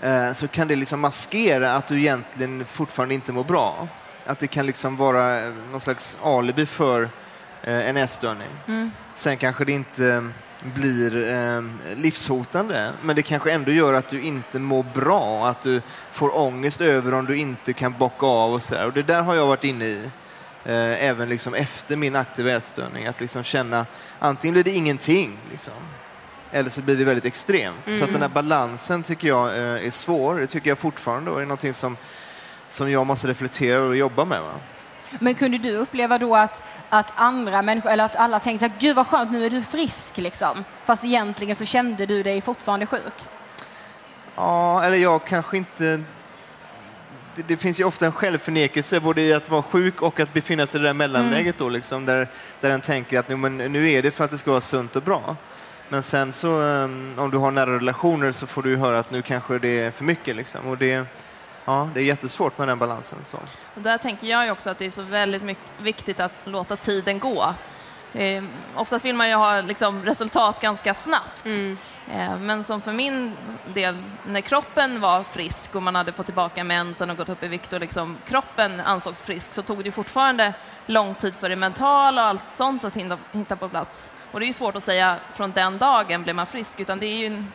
eh, 0.00 0.32
så 0.32 0.48
kan 0.48 0.68
det 0.68 0.76
liksom 0.76 1.00
maskera 1.00 1.74
att 1.74 1.86
du 1.86 1.98
egentligen 1.98 2.64
fortfarande 2.64 3.14
inte 3.14 3.32
mår 3.32 3.44
bra. 3.44 3.88
Att 4.26 4.38
det 4.38 4.46
kan 4.46 4.66
liksom 4.66 4.96
vara 4.96 5.50
någon 5.70 5.80
slags 5.80 6.16
alibi 6.22 6.66
för 6.66 7.10
en 7.62 7.96
ätstörning. 7.96 8.48
Mm. 8.68 8.90
Sen 9.14 9.36
kanske 9.36 9.64
det 9.64 9.72
inte 9.72 10.28
blir 10.62 11.32
eh, 11.32 11.62
livshotande, 11.96 12.92
men 13.02 13.16
det 13.16 13.22
kanske 13.22 13.52
ändå 13.52 13.70
gör 13.72 13.94
att 13.94 14.08
du 14.08 14.22
inte 14.22 14.58
mår 14.58 14.82
bra, 14.94 15.48
att 15.48 15.62
du 15.62 15.82
får 16.12 16.38
ångest 16.38 16.80
över 16.80 17.14
om 17.14 17.26
du 17.26 17.36
inte 17.36 17.72
kan 17.72 17.94
bocka 17.98 18.26
av 18.26 18.52
och 18.52 18.62
så 18.62 18.74
där. 18.74 18.86
Och 18.86 18.92
det 18.92 19.02
där 19.02 19.22
har 19.22 19.34
jag 19.34 19.46
varit 19.46 19.64
inne 19.64 19.84
i, 19.84 20.10
eh, 20.64 21.04
även 21.04 21.28
liksom 21.28 21.54
efter 21.54 21.96
min 21.96 22.16
aktiva 22.16 22.50
ätstörning, 22.50 23.06
att 23.06 23.20
liksom 23.20 23.42
känna 23.42 23.86
antingen 24.18 24.52
blir 24.52 24.64
det 24.64 24.70
ingenting, 24.70 25.38
liksom, 25.50 25.74
eller 26.52 26.70
så 26.70 26.80
blir 26.80 26.96
det 26.96 27.04
väldigt 27.04 27.24
extremt. 27.26 27.76
Så 27.86 27.92
att 27.94 28.00
Mm. 28.00 28.12
den 28.12 28.22
här 28.22 28.28
balansen 28.28 29.02
tycker 29.02 29.28
jag 29.28 29.48
eh, 29.48 29.86
är 29.86 29.90
svår, 29.90 30.40
det 30.40 30.46
tycker 30.46 30.70
jag 30.70 30.78
fortfarande 30.78 31.30
och 31.30 31.40
är 31.42 31.46
någonting 31.46 31.74
som, 31.74 31.96
som 32.68 32.90
jag 32.90 33.06
måste 33.06 33.28
reflektera 33.28 33.82
och 33.82 33.96
jobba 33.96 34.24
med. 34.24 34.40
Va? 34.40 34.52
Men 35.18 35.34
kunde 35.34 35.58
du 35.58 35.76
uppleva 35.76 36.18
då 36.18 36.36
att, 36.36 36.62
att 36.88 37.12
andra 37.16 37.62
människor, 37.62 37.90
eller 37.90 38.04
att 38.04 38.16
alla 38.16 38.38
tänkte 38.38 38.66
att 38.66 38.78
gud 38.78 38.96
vad 38.96 39.06
skönt, 39.06 39.32
nu 39.32 39.46
är 39.46 39.50
du 39.50 39.62
frisk 39.62 40.16
liksom. 40.16 40.64
Fast 40.84 41.04
egentligen 41.04 41.56
så 41.56 41.64
kände 41.64 42.06
du 42.06 42.22
dig 42.22 42.40
fortfarande 42.40 42.86
sjuk. 42.86 43.12
Ja, 44.36 44.84
eller 44.84 44.96
jag 44.96 45.24
kanske 45.24 45.56
inte... 45.56 46.00
Det, 47.34 47.42
det 47.42 47.56
finns 47.56 47.80
ju 47.80 47.84
ofta 47.84 48.06
en 48.06 48.12
självförnekelse 48.12 49.00
både 49.00 49.22
i 49.22 49.32
att 49.32 49.50
vara 49.50 49.62
sjuk 49.62 50.02
och 50.02 50.20
att 50.20 50.32
befinna 50.32 50.66
sig 50.66 50.80
i 50.80 50.82
det 50.82 50.88
där 50.88 50.94
mellanläget 50.94 51.58
då, 51.58 51.68
liksom, 51.68 52.06
där, 52.06 52.28
där 52.60 52.70
en 52.70 52.80
tänker 52.80 53.18
att 53.18 53.28
nu, 53.28 53.36
men, 53.36 53.56
nu 53.56 53.90
är 53.90 54.02
det 54.02 54.10
för 54.10 54.24
att 54.24 54.30
det 54.30 54.38
ska 54.38 54.50
vara 54.50 54.60
sunt 54.60 54.96
och 54.96 55.02
bra. 55.02 55.36
Men 55.88 56.02
sen 56.02 56.32
så, 56.32 56.60
um, 56.60 57.14
om 57.18 57.30
du 57.30 57.38
har 57.38 57.50
nära 57.50 57.74
relationer 57.76 58.32
så 58.32 58.46
får 58.46 58.62
du 58.62 58.76
höra 58.76 58.98
att 58.98 59.10
nu 59.10 59.22
kanske 59.22 59.58
det 59.58 59.80
är 59.80 59.90
för 59.90 60.04
mycket. 60.04 60.36
Liksom. 60.36 60.66
Och 60.66 60.78
det, 60.78 61.06
ja, 61.70 61.88
det 61.94 62.00
är 62.00 62.04
jättesvårt 62.04 62.58
med 62.58 62.68
den 62.68 62.78
balansen. 62.78 63.18
Så. 63.24 63.36
Och 63.74 63.82
där 63.82 63.98
tänker 63.98 64.26
jag 64.26 64.44
ju 64.44 64.50
också 64.50 64.70
att 64.70 64.78
det 64.78 64.86
är 64.86 64.90
så 64.90 65.02
väldigt 65.02 65.42
mycket 65.42 65.64
viktigt 65.82 66.20
att 66.20 66.32
låta 66.44 66.76
tiden 66.76 67.18
gå. 67.18 67.54
Eh, 68.12 68.44
oftast 68.76 69.04
vill 69.04 69.14
man 69.14 69.28
ju 69.28 69.34
ha 69.34 69.60
liksom, 69.60 70.04
resultat 70.04 70.60
ganska 70.60 70.94
snabbt. 70.94 71.44
Mm. 71.44 71.78
Eh, 72.12 72.36
men 72.38 72.64
som 72.64 72.80
för 72.80 72.92
min 72.92 73.36
del, 73.74 74.02
när 74.26 74.40
kroppen 74.40 75.00
var 75.00 75.22
frisk 75.22 75.74
och 75.74 75.82
man 75.82 75.94
hade 75.94 76.12
fått 76.12 76.26
tillbaka 76.26 76.64
mensen 76.64 77.10
och 77.10 77.16
gått 77.16 77.28
upp 77.28 77.42
i 77.42 77.48
vikt 77.48 77.72
och 77.72 77.80
liksom, 77.80 78.16
kroppen 78.26 78.80
ansågs 78.80 79.24
frisk 79.24 79.54
så 79.54 79.62
tog 79.62 79.84
det 79.84 79.92
fortfarande 79.92 80.54
lång 80.86 81.14
tid 81.14 81.34
för 81.34 81.48
det 81.48 81.56
mentala 81.56 82.22
och 82.22 82.28
allt 82.28 82.44
sånt 82.52 82.84
att 82.84 82.96
hinna, 82.96 83.18
hitta 83.32 83.56
på 83.56 83.68
plats. 83.68 84.12
Och 84.32 84.40
det 84.40 84.44
är 84.44 84.46
ju 84.46 84.52
svårt 84.52 84.76
att 84.76 84.84
säga 84.84 85.16
från 85.34 85.52
den 85.52 85.78
dagen 85.78 86.22
blev 86.22 86.36
man 86.36 86.46
frisk 86.46 86.80
utan 86.80 86.98
det 86.98 87.06
är 87.06 87.16
ju 87.16 87.26
en, 87.26 87.52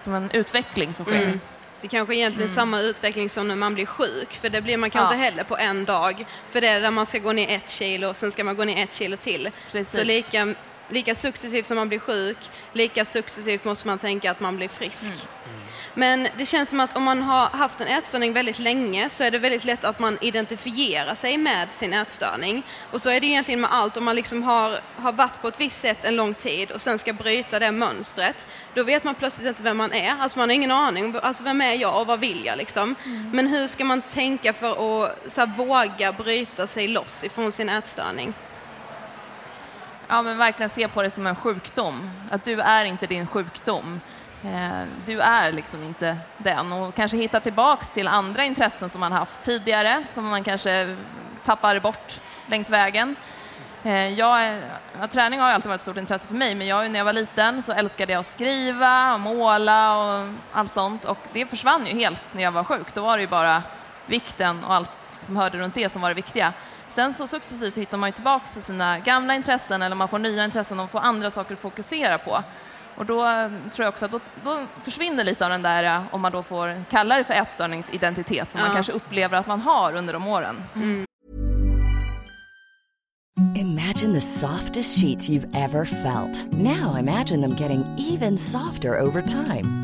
som 0.00 0.14
en 0.14 0.30
utveckling 0.30 0.94
som 0.94 1.04
sker. 1.04 1.22
Mm. 1.22 1.40
Det 1.84 1.88
kanske 1.88 2.14
är 2.14 2.16
egentligen 2.16 2.48
Mm. 2.48 2.54
samma 2.54 2.80
utveckling 2.80 3.28
som 3.28 3.48
när 3.48 3.56
man 3.56 3.74
blir 3.74 3.86
sjuk, 3.86 4.32
för 4.34 4.48
det 4.48 4.60
blir 4.60 4.76
man 4.76 4.90
kanske 4.90 5.14
Ja. 5.14 5.18
inte 5.20 5.24
heller 5.30 5.44
på 5.44 5.56
en 5.56 5.84
dag. 5.84 6.26
För 6.50 6.60
det 6.60 6.68
är 6.68 6.80
där 6.80 6.90
man 6.90 7.06
ska 7.06 7.18
gå 7.18 7.32
ner 7.32 7.48
ett 7.56 7.70
kilo, 7.70 8.14
sen 8.14 8.30
ska 8.30 8.44
man 8.44 8.56
gå 8.56 8.64
ner 8.64 8.82
ett 8.84 8.94
kilo 8.94 9.16
till. 9.16 9.50
Precis. 9.72 9.98
Så 10.00 10.04
lika, 10.04 10.54
lika 10.88 11.14
successivt 11.14 11.66
som 11.66 11.76
man 11.76 11.88
blir 11.88 11.98
sjuk, 11.98 12.36
lika 12.72 13.04
successivt 13.04 13.64
måste 13.64 13.86
man 13.86 13.98
tänka 13.98 14.30
att 14.30 14.40
man 14.40 14.56
blir 14.56 14.68
frisk. 14.68 15.02
Mm. 15.12 15.18
Men 15.94 16.28
det 16.36 16.46
känns 16.46 16.68
som 16.68 16.80
att 16.80 16.96
om 16.96 17.02
man 17.02 17.22
har 17.22 17.46
haft 17.46 17.80
en 17.80 17.86
ätstörning 17.86 18.32
väldigt 18.32 18.58
länge 18.58 19.10
så 19.10 19.24
är 19.24 19.30
det 19.30 19.38
väldigt 19.38 19.64
lätt 19.64 19.84
att 19.84 19.98
man 19.98 20.18
identifierar 20.20 21.14
sig 21.14 21.38
med 21.38 21.72
sin 21.72 21.92
ätstörning. 21.92 22.62
Och 22.90 23.00
så 23.00 23.10
är 23.10 23.20
det 23.20 23.26
egentligen 23.26 23.60
med 23.60 23.72
allt, 23.72 23.96
om 23.96 24.04
man 24.04 24.16
liksom 24.16 24.42
har, 24.42 24.78
har 24.96 25.12
varit 25.12 25.42
på 25.42 25.48
ett 25.48 25.60
visst 25.60 25.80
sätt 25.80 26.04
en 26.04 26.16
lång 26.16 26.34
tid 26.34 26.70
och 26.70 26.80
sen 26.80 26.98
ska 26.98 27.12
bryta 27.12 27.58
det 27.58 27.72
mönstret, 27.72 28.46
då 28.74 28.82
vet 28.82 29.04
man 29.04 29.14
plötsligt 29.14 29.48
inte 29.48 29.62
vem 29.62 29.76
man 29.76 29.92
är. 29.92 30.16
Alltså 30.20 30.38
man 30.38 30.48
har 30.48 30.54
ingen 30.54 30.70
aning, 30.70 31.14
alltså 31.22 31.42
vem 31.42 31.60
är 31.60 31.74
jag 31.74 32.00
och 32.00 32.06
vad 32.06 32.20
vill 32.20 32.44
jag 32.44 32.58
liksom? 32.58 32.94
Men 33.32 33.46
hur 33.46 33.66
ska 33.66 33.84
man 33.84 34.02
tänka 34.02 34.52
för 34.52 34.70
att 34.70 35.32
så 35.32 35.40
här, 35.40 35.56
våga 35.56 36.12
bryta 36.12 36.66
sig 36.66 36.88
loss 36.88 37.24
ifrån 37.24 37.52
sin 37.52 37.68
ätstörning? 37.68 38.34
Ja, 40.08 40.22
men 40.22 40.38
verkligen 40.38 40.70
se 40.70 40.88
på 40.88 41.02
det 41.02 41.10
som 41.10 41.26
en 41.26 41.36
sjukdom. 41.36 42.10
Att 42.30 42.44
du 42.44 42.60
är 42.60 42.84
inte 42.84 43.06
din 43.06 43.26
sjukdom. 43.26 44.00
Eh, 44.44 44.82
Du 45.06 45.20
är 45.20 45.52
liksom 45.52 45.82
inte 45.82 46.16
den. 46.38 46.72
Och 46.72 46.94
kanske 46.94 47.16
hitta 47.16 47.40
tillbaks 47.40 47.90
till 47.90 48.08
andra 48.08 48.44
intressen 48.44 48.88
som 48.88 49.00
man 49.00 49.12
haft 49.12 49.42
tidigare, 49.42 50.04
som 50.14 50.24
man 50.24 50.44
kanske 50.44 50.96
tappar 51.44 51.80
bort 51.80 52.20
längs 52.46 52.70
vägen. 52.70 53.16
Eh, 53.84 54.08
Jag 54.08 54.62
ja, 55.00 55.06
träning 55.08 55.40
har 55.40 55.48
alltid 55.50 55.68
varit 55.68 55.78
ett 55.78 55.82
stort 55.82 55.96
intresse 55.96 56.28
för 56.28 56.34
mig, 56.34 56.54
men 56.54 56.66
jag, 56.66 56.90
när 56.90 56.98
jag 56.98 57.04
var 57.04 57.12
liten 57.12 57.62
så 57.62 57.72
älskade 57.72 58.12
jag 58.12 58.20
att 58.20 58.26
skriva 58.26 59.14
och 59.14 59.20
måla 59.20 59.96
och 59.96 60.28
allt 60.52 60.72
sånt. 60.72 61.04
Och 61.04 61.18
det 61.32 61.46
försvann 61.46 61.86
ju 61.86 61.92
helt 61.92 62.34
när 62.34 62.42
jag 62.42 62.52
var 62.52 62.64
sjuk. 62.64 62.94
Då 62.94 63.02
var 63.02 63.16
det 63.16 63.22
ju 63.22 63.28
bara 63.28 63.62
vikten 64.06 64.64
och 64.64 64.74
allt 64.74 64.90
som 65.26 65.36
hörde 65.36 65.58
runt 65.58 65.74
det 65.74 65.92
som 65.92 66.02
var 66.02 66.08
det 66.08 66.14
viktiga. 66.14 66.52
Sen 66.88 67.14
så 67.14 67.26
successivt 67.26 67.78
hittar 67.78 67.98
man 67.98 68.08
ju 68.08 68.12
tillbaka 68.12 68.46
till 68.46 68.62
sina 68.62 68.98
gamla 68.98 69.34
intressen 69.34 69.82
eller 69.82 69.96
man 69.96 70.08
får 70.08 70.18
nya 70.18 70.44
intressen 70.44 70.80
och 70.80 70.90
får 70.90 71.00
andra 71.00 71.30
saker 71.30 71.54
att 71.54 71.60
fokusera 71.60 72.18
på. 72.18 72.42
Och 72.96 73.06
då 73.06 73.26
eh, 73.26 73.48
tror 73.72 73.84
jag 73.84 73.88
också 73.88 74.04
att 74.04 74.10
då, 74.10 74.20
då 74.44 74.60
försvinner 74.82 75.24
lite 75.24 75.44
av 75.44 75.50
den 75.50 75.62
där, 75.62 75.84
eh, 75.84 76.02
om 76.10 76.20
man 76.20 76.32
då 76.32 76.42
får 76.42 76.84
kalla 76.90 77.16
det 77.16 77.24
för 77.24 77.34
ätstörningsidentitet, 77.34 78.52
som 78.52 78.60
man 78.60 78.70
Ja. 78.70 78.74
kanske 78.74 78.92
upplever 78.92 79.38
att 79.38 79.46
man 79.46 79.60
har 79.60 79.94
under 79.94 80.12
de 80.12 80.26
åren. 80.26 80.56
Imagine 83.56 84.12
the 84.14 84.20
softest 84.20 85.00
sheets 85.00 85.28
you've 85.28 85.48
ever 85.56 85.84
felt. 85.84 86.46
Now 86.52 86.98
imagine 86.98 87.40
them 87.42 87.56
getting 87.56 87.84
even 87.98 88.38
softer 88.38 89.00
over 89.02 89.22
time. 89.22 89.83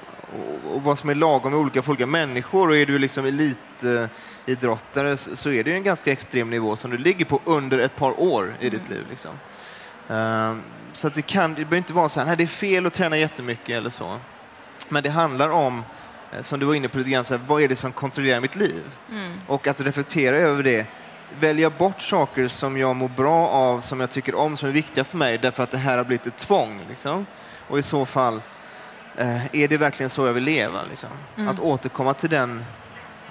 och, 0.31 0.75
och 0.75 0.83
vad 0.83 0.99
som 0.99 1.09
är 1.09 1.15
lagom 1.15 1.51
med 1.51 1.61
olika 1.61 1.81
för 1.81 1.91
olika 1.91 2.05
människor. 2.05 2.69
Och 2.69 2.77
är 2.77 2.85
du 2.85 2.99
liksom 2.99 3.25
elitidrottare 3.25 5.17
så, 5.17 5.51
är 5.51 5.63
det 5.63 5.69
ju 5.69 5.75
en 5.75 5.83
ganska 5.83 6.11
extrem 6.11 6.49
nivå 6.49 6.75
som 6.75 6.91
du 6.91 6.97
ligger 6.97 7.25
på 7.25 7.41
under 7.45 7.77
ett 7.77 7.95
par 7.95 8.21
år 8.21 8.55
i 8.59 8.69
ditt 8.69 8.89
liv. 8.89 9.05
Liksom. 9.09 9.31
Ehm, 10.09 10.61
så 10.93 11.07
att 11.07 11.13
det, 11.13 11.21
kan, 11.21 11.49
det 11.49 11.55
behöver 11.55 11.77
inte 11.77 11.93
vara 11.93 12.09
så 12.09 12.19
här, 12.19 12.27
nej 12.27 12.37
det 12.37 12.43
är 12.43 12.47
fel 12.47 12.85
att 12.85 12.93
träna 12.93 13.17
jättemycket 13.17 13.69
eller 13.69 13.89
så. 13.89 14.19
Men 14.89 15.03
det 15.03 15.09
handlar 15.09 15.49
om, 15.49 15.83
eh, 16.33 16.41
som 16.41 16.59
du 16.59 16.65
var 16.65 16.75
inne 16.75 16.87
på 16.87 16.97
lite 16.97 17.09
grann, 17.09 17.25
så 17.25 17.37
här, 17.37 17.41
vad 17.47 17.61
är 17.61 17.67
det 17.67 17.75
som 17.75 17.91
kontrollerar 17.91 18.39
mitt 18.39 18.55
liv? 18.55 18.83
Mm. 19.11 19.41
Och 19.47 19.67
att 19.67 19.81
reflektera 19.81 20.35
över 20.37 20.63
det. 20.63 20.85
Välja 21.39 21.69
bort 21.69 22.01
saker 22.01 22.47
som 22.47 22.77
jag 22.77 22.95
mår 22.95 23.09
bra 23.09 23.47
av, 23.47 23.81
som 23.81 23.99
jag 23.99 24.09
tycker 24.09 24.35
om, 24.35 24.57
som 24.57 24.69
är 24.69 24.73
viktiga 24.73 25.03
för 25.03 25.17
mig, 25.17 25.37
därför 25.37 25.63
att 25.63 25.71
det 25.71 25.77
här 25.77 25.97
har 25.97 26.03
blivit 26.03 26.27
ett 26.27 26.37
tvång. 26.37 26.81
Liksom. 26.89 27.25
Och 27.67 27.79
i 27.79 27.83
så 27.83 28.05
fall, 28.05 28.41
eh, 29.17 29.45
är 29.55 29.67
det 29.67 29.77
verkligen 29.77 30.09
så 30.09 30.25
jag 30.25 30.33
vill 30.33 30.43
leva? 30.43 30.83
Liksom? 30.89 31.09
Mm. 31.37 31.47
Att 31.49 31.59
återkomma 31.59 32.13
till 32.13 32.29
den 32.29 32.65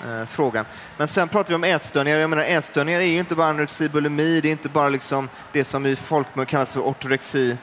eh, 0.07 0.27
frågan. 0.27 0.65
Men 0.97 1.09
sen 1.09 1.29
pratar 1.29 1.49
vi 1.49 1.55
om 1.55 1.65
ätstörningar. 1.65 2.19
Jag 2.19 2.31
menar, 2.31 2.43
ätstörningar 2.45 3.01
är 3.01 3.05
ju 3.05 3.19
inte 3.19 3.35
bara 3.35 3.49
anorexi, 3.49 3.89
bulimi, 3.89 4.41
det 4.41 4.49
är 4.49 4.53
inte 4.53 4.69
bara 4.69 4.89
liksom 4.89 5.29
det 5.53 5.65
som 5.65 5.87
i 5.87 5.97
folkmun 5.97 6.47
kallas 6.47 6.73
för 6.73 6.81
ortorexi, 6.81 7.57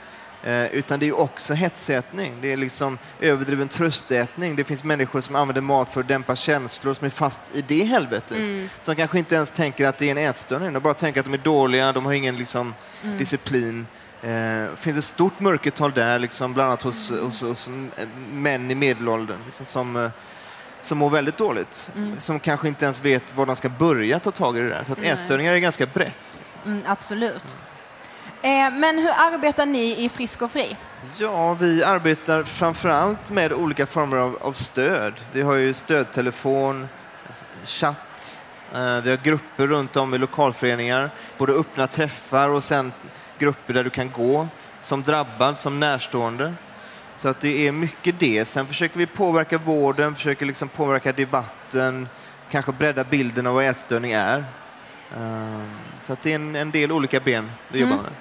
eh, 0.44 0.66
utan 0.66 1.00
det 1.00 1.08
är 1.08 1.20
också 1.20 1.54
hetsätning. 1.54 2.34
Det 2.42 2.54
är 2.54 2.58
liksom 2.58 2.98
överdriven 3.20 3.68
tröstätning. 3.68 4.56
Det 4.56 4.64
finns 4.64 4.84
människor 4.84 5.22
som 5.22 5.36
använder 5.36 5.62
mat 5.62 5.90
för 5.90 6.02
att 6.02 6.08
dämpa 6.08 6.36
känslor, 6.36 6.94
som 6.94 7.06
är 7.06 7.10
fast 7.10 7.42
i 7.54 7.62
det 7.62 7.84
helvetet. 7.84 8.38
Mm. 8.38 8.70
Som 8.82 8.96
kanske 8.96 9.20
inte 9.20 9.36
ens 9.36 9.52
tänker 9.52 9.88
att 9.88 9.98
det 9.98 10.06
är 10.08 10.12
en 10.12 10.18
ätstörning. 10.18 10.74
De 10.74 10.80
bara 10.80 10.94
tänker 10.94 11.20
att 11.20 11.26
de 11.26 11.34
är 11.34 11.38
dåliga, 11.38 11.92
de 11.92 12.06
har 12.06 12.14
ingen 12.14 12.36
liksom, 12.36 12.74
Mm. 13.04 13.18
disciplin. 13.18 13.88
Eh, 14.22 14.76
finns 14.76 14.98
ett 14.98 15.04
stort 15.04 15.40
mörkertal 15.40 15.92
där, 15.92 16.20
liksom, 16.20 16.54
bland 16.54 16.68
annat 16.68 16.82
hos, 16.82 17.12
hos, 17.12 17.42
hos 17.42 17.68
eh, 17.68 18.08
män 18.32 18.72
i 18.72 18.76
medelåldern 18.76 19.38
liksom, 19.46 19.66
som, 19.66 19.96
eh, 19.96 20.10
som 20.82 20.98
mår 20.98 21.10
väldigt 21.10 21.38
dåligt. 21.38 21.92
Mm. 21.96 22.20
Som 22.20 22.40
kanske 22.40 22.68
inte 22.68 22.86
ens 22.86 23.02
vet 23.02 23.36
var 23.36 23.46
de 23.46 23.56
ska 23.56 23.70
börja 23.70 24.20
ta 24.20 24.32
tag 24.32 24.58
i 24.58 24.62
det 24.62 24.70
där. 24.70 24.84
Så 24.84 24.92
att 24.92 25.00
Nej. 25.00 25.10
ätstörningar 25.10 25.54
är 25.54 25.58
ganska 25.58 25.86
brett. 25.86 26.36
Liksom. 26.38 26.62
Mm, 26.66 26.84
absolut. 26.86 27.58
Eh, 28.42 28.72
men 28.72 28.98
hur 28.98 29.12
arbetar 29.18 29.66
ni 29.66 30.06
i 30.06 30.10
Frisk 30.10 30.42
och 30.42 30.52
Fri? 30.52 30.78
Ja, 31.18 31.54
vi 31.54 31.84
arbetar 31.84 32.44
framför 32.44 32.90
allt 32.90 33.30
med 33.30 33.54
olika 33.54 33.86
former 33.86 34.18
av, 34.18 34.38
av 34.42 34.54
stöd. 34.54 35.14
Vi 35.32 35.42
har 35.42 35.54
ju 35.54 35.74
stödtelefon, 35.74 36.88
chatt, 37.66 38.42
eh, 38.74 38.98
vi 38.98 39.10
har 39.10 39.24
grupper 39.24 39.68
runt 39.68 39.96
om 39.96 40.14
i 40.14 40.18
lokalföreningar, 40.18 41.10
både 41.38 41.54
öppna 41.54 41.88
träffar 41.88 42.50
och 42.50 42.64
sen 42.64 42.92
grupper 43.40 43.74
där 43.74 43.84
du 43.84 43.90
kan 43.90 44.12
gå 44.12 44.48
som 44.82 45.04
drabbad, 45.04 45.60
som 45.60 45.80
närstående. 45.80 46.54
Så 47.16 47.28
att 47.30 47.42
det 47.42 47.68
är 47.68 47.72
mycket 47.72 48.20
det. 48.20 48.46
Sen 48.46 48.68
försöker 48.68 48.98
vi 48.98 49.06
påverka 49.06 49.58
vården, 49.58 50.16
försöker 50.16 50.46
liksom 50.46 50.70
påverka 50.70 51.12
debatten, 51.12 52.08
kanske 52.52 52.72
bredda 52.72 53.04
bilden 53.04 53.48
av 53.48 53.54
vad 53.54 53.66
ätstörning 53.66 54.12
är. 54.12 54.46
Eh, 55.16 55.62
Så 56.06 56.14
att 56.14 56.22
det 56.24 56.32
är 56.32 56.36
en, 56.36 56.56
en 56.56 56.72
del 56.72 56.92
olika 56.92 57.20
ben 57.20 57.52
vi 57.70 57.80
jobbar 57.80 57.94
Mm. 57.94 58.04
med. 58.06 58.14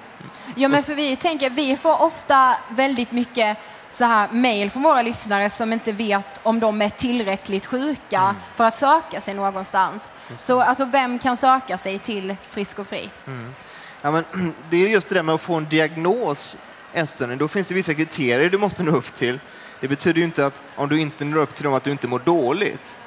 Ja, 0.55 0.67
men 0.67 0.83
för 0.83 0.95
vi 0.95 1.15
tänker, 1.15 1.49
vi 1.49 1.75
får 1.75 2.01
ofta 2.01 2.55
väldigt 2.69 3.11
mycket 3.11 3.57
så 3.91 4.05
här 4.05 4.27
mejl 4.31 4.71
från 4.71 4.83
våra 4.83 5.01
lyssnare 5.01 5.49
som 5.49 5.73
inte 5.73 5.91
vet 5.91 6.39
om 6.43 6.59
de 6.59 6.81
är 6.81 6.89
tillräckligt 6.89 7.65
sjuka 7.65 8.35
för 8.55 8.63
att 8.63 8.75
söka 8.77 9.21
sig 9.21 9.33
någonstans. 9.33 10.13
Så 10.39 10.61
alltså, 10.61 10.85
vem 10.85 11.19
kan 11.19 11.37
söka 11.37 11.77
sig 11.77 11.99
till 11.99 12.35
Frisk 12.49 12.79
och 12.79 12.87
Fri? 12.87 13.09
Mm. 13.27 13.53
Ja, 14.01 14.11
men, 14.11 14.23
det 14.69 14.77
är 14.85 14.87
just 14.89 15.09
det 15.09 15.15
där 15.15 15.23
med 15.23 15.35
att 15.35 15.41
få 15.41 15.53
en 15.55 15.65
diagnos 15.69 16.57
ätstörning. 16.93 17.37
Då 17.37 17.47
finns 17.47 17.67
det 17.67 17.73
vissa 17.73 17.93
kriterier 17.93 18.49
du 18.49 18.57
måste 18.57 18.83
nå 18.83 18.91
upp 18.91 19.13
till. 19.13 19.39
Det 19.81 19.87
betyder 19.87 20.17
ju 20.19 20.23
inte 20.25 20.45
att 20.45 20.63
om 20.75 20.89
du 20.89 20.99
inte 20.99 21.25
når 21.25 21.37
upp 21.41 21.55
till 21.55 21.63
dem 21.63 21.73
att 21.73 21.83
du 21.83 21.91
inte 21.91 22.07
mår 22.07 22.19
dåligt. 22.19 22.99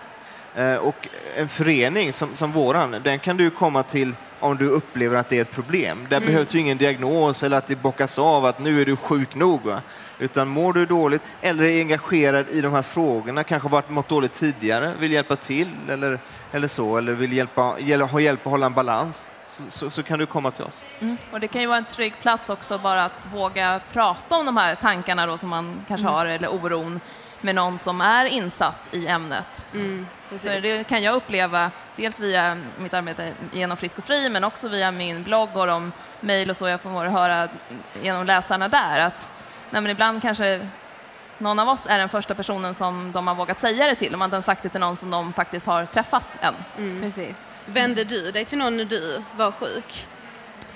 Eh, 0.54 0.74
och 0.74 1.08
en 1.36 1.48
förening 1.48 2.12
som, 2.12 2.34
som 2.34 2.52
våran, 2.52 2.96
den 3.04 3.18
kan 3.18 3.36
du 3.36 3.50
komma 3.50 3.82
till 3.82 4.14
om 4.40 4.56
du 4.56 4.68
upplever 4.68 5.16
att 5.16 5.28
det 5.28 5.36
är 5.38 5.42
ett 5.42 5.50
problem. 5.50 6.06
Där 6.10 6.16
Mm. 6.16 6.26
behövs 6.26 6.54
ju 6.54 6.58
ingen 6.58 6.78
diagnos 6.78 7.42
eller 7.42 7.56
att 7.56 7.66
det 7.66 7.76
bockas 7.76 8.18
av 8.18 8.44
att 8.44 8.58
nu 8.58 8.80
är 8.80 8.84
du 8.86 8.96
sjuk 8.96 9.34
nog. 9.34 9.62
Va? 9.64 9.82
Utan 10.18 10.48
mår 10.48 10.72
du 10.72 10.86
dåligt 10.86 11.22
eller 11.40 11.64
är 11.64 11.80
engagerad 11.80 12.46
i 12.50 12.60
de 12.60 12.72
här 12.72 12.82
frågorna, 12.82 13.44
kanske 13.44 13.68
varit 13.68 13.90
mått 13.90 14.08
dåligt 14.08 14.32
tidigare, 14.32 14.92
vill 15.00 15.12
hjälpa 15.12 15.36
till 15.36 15.68
eller, 15.88 16.18
eller 16.52 16.68
så, 16.68 16.96
eller 16.96 17.12
vill 17.12 17.32
hjälpa, 17.32 17.76
hjäl- 17.78 18.02
ha 18.02 18.20
hjälp 18.20 18.46
att 18.46 18.50
hålla 18.50 18.66
en 18.66 18.74
balans, 18.74 19.28
så, 19.64 19.70
så, 19.70 19.90
så 19.90 20.02
kan 20.02 20.18
du 20.18 20.26
komma 20.26 20.50
till 20.50 20.64
oss. 20.64 20.82
Mm. 21.00 21.16
Och 21.32 21.40
det 21.40 21.48
kan 21.48 21.60
ju 21.60 21.66
vara 21.66 21.78
en 21.78 21.84
trygg 21.84 22.14
plats 22.20 22.50
också 22.50 22.78
bara 22.78 23.04
att 23.04 23.12
våga 23.32 23.80
prata 23.92 24.36
om 24.36 24.46
de 24.46 24.56
här 24.56 24.74
tankarna 24.74 25.26
då 25.26 25.38
som 25.38 25.48
man 25.48 25.84
kanske 25.88 26.06
Mm. 26.06 26.14
har 26.14 26.26
eller 26.26 26.48
oron 26.48 27.00
med 27.40 27.54
någon 27.54 27.78
som 27.78 28.00
är 28.00 28.24
insatt 28.24 28.88
i 28.90 29.06
ämnet. 29.06 29.66
Mm, 29.74 30.06
det 30.30 30.86
kan 30.88 31.02
jag 31.02 31.14
uppleva 31.14 31.70
dels 31.96 32.20
via 32.20 32.58
mitt 32.78 32.94
arbete 32.94 33.32
genom 33.52 33.76
Frisk 33.76 33.98
och 33.98 34.04
Fri 34.04 34.28
men 34.28 34.44
också 34.44 34.68
via 34.68 34.90
min 34.90 35.22
blogg 35.22 35.56
och 35.56 35.66
de 35.66 35.92
mejl 36.20 36.50
och 36.50 36.56
så 36.56 36.68
jag 36.68 36.80
får 36.80 37.04
höra 37.04 37.48
genom 38.02 38.26
läsarna 38.26 38.68
där 38.68 39.06
att 39.06 39.30
nej, 39.70 39.82
men 39.82 39.90
ibland 39.90 40.22
kanske 40.22 40.68
någon 41.38 41.58
av 41.58 41.68
oss 41.68 41.86
är 41.90 41.98
den 41.98 42.08
första 42.08 42.34
personen 42.34 42.74
som 42.74 43.12
de 43.12 43.26
har 43.26 43.34
vågat 43.34 43.60
säga 43.60 43.86
det 43.86 43.94
till. 43.94 44.12
De 44.12 44.20
har 44.20 44.24
inte 44.24 44.34
ens 44.34 44.46
sagt 44.46 44.62
det 44.62 44.68
till 44.68 44.80
någon 44.80 44.96
som 44.96 45.10
de 45.10 45.32
faktiskt 45.32 45.66
har 45.66 45.86
träffat 45.86 46.26
än. 46.40 46.54
Precis. 47.02 47.49
Vände 47.66 48.04
du 48.04 48.30
dig 48.30 48.44
till 48.44 48.58
någon 48.58 48.76
när 48.76 48.84
du 48.84 49.22
var 49.36 49.52
sjuk? 49.52 50.06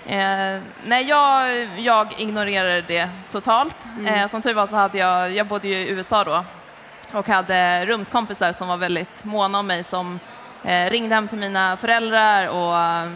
Eh, 0.06 0.60
nej, 0.84 1.04
jag, 1.08 1.64
jag 1.78 2.20
ignorerade 2.20 2.80
det 2.80 3.08
totalt. 3.30 3.84
Mm. 3.98 4.14
Eh, 4.14 4.28
som 4.28 4.42
tur 4.42 4.54
var 4.54 4.66
så 4.66 4.76
hade 4.76 4.98
jag, 4.98 5.32
jag 5.32 5.46
bodde 5.46 5.68
ju 5.68 5.74
i 5.74 5.90
USA 5.90 6.24
då 6.24 6.44
och 7.12 7.28
hade 7.28 7.86
rumskompisar 7.86 8.52
som 8.52 8.68
var 8.68 8.76
väldigt 8.76 9.24
måna 9.24 9.58
om 9.58 9.66
mig 9.66 9.84
som 9.84 10.20
eh, 10.64 10.90
ringde 10.90 11.14
hem 11.14 11.28
till 11.28 11.38
mina 11.38 11.76
föräldrar 11.76 12.48
och 12.48 12.76
eh, 12.78 13.10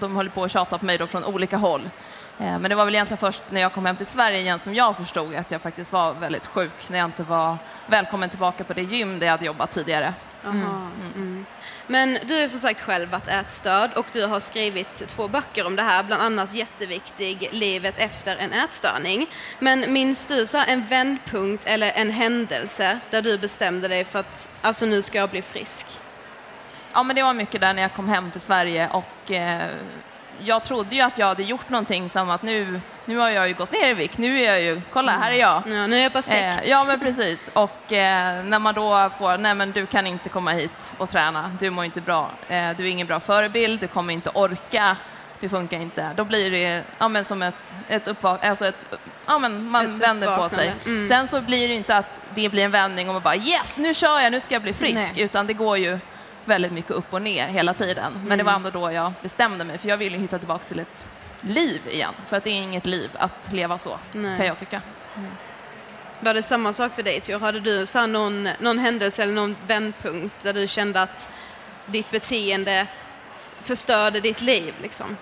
de 0.00 0.16
höll 0.16 0.30
på 0.30 0.44
att 0.44 0.50
tjata 0.50 0.78
på 0.78 0.84
mig 0.84 0.98
då 0.98 1.06
från 1.06 1.24
olika 1.24 1.56
håll. 1.56 1.90
Eh, 2.38 2.58
Men 2.58 2.62
det 2.62 2.74
var 2.74 2.84
väl 2.84 2.94
egentligen 2.94 3.18
först 3.18 3.42
när 3.50 3.60
jag 3.60 3.72
kom 3.72 3.86
hem 3.86 3.96
till 3.96 4.06
Sverige 4.06 4.38
igen 4.38 4.58
som 4.58 4.74
jag 4.74 4.96
förstod 4.96 5.34
att 5.34 5.50
jag 5.50 5.62
faktiskt 5.62 5.92
var 5.92 6.14
väldigt 6.14 6.46
sjuk 6.46 6.88
när 6.88 6.98
jag 6.98 7.04
inte 7.04 7.22
var 7.22 7.56
välkommen 7.86 8.28
tillbaka 8.28 8.64
på 8.64 8.72
det 8.72 8.82
gym 8.82 9.18
där 9.18 9.26
jag 9.26 9.32
hade 9.32 9.44
jobbat 9.44 9.70
tidigare. 9.70 10.14
Aha, 10.44 10.88
mm. 11.14 11.46
Men 11.86 12.18
du 12.26 12.34
är 12.34 12.48
som 12.48 12.60
sagt 12.60 12.80
själv 12.80 13.10
varit 13.10 13.28
ätstörd 13.28 13.90
och 13.96 14.06
du 14.12 14.26
har 14.26 14.40
skrivit 14.40 15.08
två 15.08 15.28
böcker 15.28 15.66
om 15.66 15.76
det 15.76 15.82
här, 15.82 16.02
bland 16.02 16.22
annat 16.22 16.54
jätteviktig, 16.54 17.48
Livet 17.52 17.94
efter 17.98 18.36
en 18.36 18.52
ätstörning. 18.52 19.26
Men 19.58 19.92
minns 19.92 20.26
du 20.26 20.46
så 20.46 20.58
en 20.58 20.86
vändpunkt 20.86 21.64
eller 21.64 21.92
en 21.94 22.10
händelse 22.10 22.98
där 23.10 23.22
du 23.22 23.38
bestämde 23.38 23.88
dig 23.88 24.04
för 24.04 24.18
att 24.18 24.48
alltså 24.62 24.86
nu 24.86 25.02
ska 25.02 25.18
jag 25.18 25.30
bli 25.30 25.42
frisk? 25.42 25.86
Ja, 26.92 27.02
men 27.02 27.16
det 27.16 27.22
var 27.22 27.34
mycket 27.34 27.60
där 27.60 27.74
när 27.74 27.82
jag 27.82 27.92
kom 27.94 28.08
hem 28.08 28.30
till 28.30 28.40
Sverige 28.40 28.88
och 28.88 29.30
eh, 29.30 29.70
jag 30.38 30.64
trodde 30.64 30.94
ju 30.96 31.00
att 31.02 31.18
jag 31.18 31.26
hade 31.26 31.42
gjort 31.42 31.68
någonting 31.68 32.08
som 32.08 32.30
att 32.30 32.42
nu, 32.42 32.80
nu 33.04 33.16
har 33.16 33.30
jag 33.30 33.48
ju 33.48 33.54
gått 33.54 33.72
ner 33.72 33.88
i 33.88 33.94
vikt, 33.94 34.18
nu 34.18 34.40
är 34.40 34.50
jag 34.50 34.60
ju, 34.62 34.82
kolla 34.92 35.12
här 35.12 35.30
är 35.32 35.36
jag. 35.40 35.62
Ja, 35.66 35.86
nu 35.86 35.96
är 35.98 36.02
jag 36.02 36.12
perfekt. 36.12 36.64
Eh, 36.64 36.70
ja 36.70 36.84
men 36.84 37.00
precis 37.00 37.50
och 37.52 37.92
eh, 37.92 38.44
när 38.44 38.58
man 38.58 38.74
då 38.74 39.10
får, 39.18 39.38
nej 39.38 39.54
men 39.54 39.72
du 39.72 39.86
kan 39.86 40.06
inte 40.06 40.28
komma 40.28 40.50
hit 40.50 40.94
och 40.98 41.10
träna, 41.10 41.50
du 41.60 41.70
mår 41.70 41.84
inte 41.84 42.00
bra, 42.00 42.30
eh, 42.48 42.70
du 42.76 42.84
är 42.86 42.90
ingen 42.90 43.06
bra 43.06 43.20
förebild, 43.20 43.80
du 43.80 43.88
kommer 43.88 44.14
inte 44.14 44.30
orka, 44.34 44.96
det 45.40 45.48
funkar 45.48 45.80
inte. 45.80 46.08
Då 46.16 46.24
blir 46.24 46.50
det 46.50 46.82
ja, 46.98 47.08
men 47.08 47.24
som 47.24 47.42
ett, 47.42 47.54
ett 47.88 48.08
uppvak, 48.08 48.44
alltså 48.44 48.66
ett, 48.66 48.84
ja 49.26 49.38
men 49.38 49.70
man 49.70 49.94
Ett 49.94 50.00
vänder 50.00 50.36
på 50.36 50.48
sig. 50.48 50.68
uppvaknande. 50.68 50.72
Mm. 50.86 51.08
Sen 51.08 51.28
så 51.28 51.40
blir 51.40 51.68
det 51.68 51.74
inte 51.74 51.96
att 51.96 52.20
det 52.34 52.48
blir 52.48 52.64
en 52.64 52.70
vändning 52.70 53.08
och 53.08 53.14
man 53.14 53.22
bara 53.22 53.36
yes, 53.36 53.76
nu 53.78 53.94
kör 53.94 54.20
jag, 54.20 54.32
nu 54.32 54.40
ska 54.40 54.54
jag 54.54 54.62
bli 54.62 54.72
frisk, 54.72 54.94
Nej. 54.94 55.20
utan 55.22 55.46
det 55.46 55.52
går 55.52 55.78
ju 55.78 55.98
väldigt 56.44 56.72
mycket 56.72 56.90
upp 56.90 57.12
och 57.14 57.22
ner 57.22 57.46
hela 57.46 57.74
tiden. 57.74 58.12
Men 58.12 58.28
det 58.28 58.34
Mm. 58.34 58.46
var 58.46 58.52
ändå 58.52 58.70
då 58.70 58.92
jag 58.92 59.12
bestämde 59.22 59.64
mig, 59.64 59.78
för 59.78 59.88
jag 59.88 59.96
ville 59.96 60.18
hitta 60.18 60.38
tillbaka 60.38 60.64
till 60.64 60.78
ett 60.80 61.08
liv 61.40 61.80
igen. 61.90 62.12
För 62.26 62.36
att 62.36 62.44
det 62.44 62.50
är 62.50 62.62
inget 62.62 62.86
liv 62.86 63.10
att 63.14 63.52
leva 63.52 63.78
så, 63.78 63.98
Nej. 64.12 64.36
kan 64.36 64.46
jag 64.46 64.58
tycka. 64.58 64.80
Var 66.20 66.34
det 66.34 66.42
samma 66.42 66.72
sak 66.72 66.92
för 66.94 67.02
dig 67.02 67.20
Tor? 67.20 67.38
Hade 67.40 67.60
du 67.60 67.86
så 67.86 68.06
någon, 68.06 68.48
någon 68.58 68.78
händelse 68.78 69.22
eller 69.22 69.32
någon 69.34 69.56
vändpunkt 69.66 70.34
där 70.42 70.52
du 70.52 70.66
kände 70.68 71.02
att 71.02 71.30
ditt 71.86 72.10
beteende 72.10 72.86
förstörde 73.62 74.20
ditt 74.20 74.40
liv 74.40 74.74
liksom? 74.82 75.16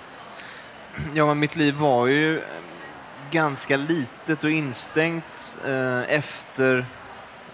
Ja, 1.14 1.26
men 1.26 1.38
mitt 1.38 1.56
liv 1.56 1.74
var 1.74 2.06
ju 2.06 2.42
ganska 3.30 3.76
litet 3.76 4.44
och 4.44 4.50
instängt 4.50 5.59
eh, 5.66 6.00
efter 6.16 6.87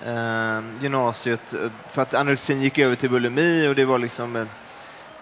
Ehm, 0.04 0.78
gymnasiet 0.80 1.54
eh, 1.54 1.70
för 1.88 2.02
att 2.02 2.14
anorexin 2.14 2.62
gick 2.62 2.78
över 2.78 2.96
till 2.96 3.10
bulimi 3.10 3.68
och 3.68 3.74
det 3.74 3.84
var 3.84 3.98
liksom 3.98 4.36
ett, 4.36 4.48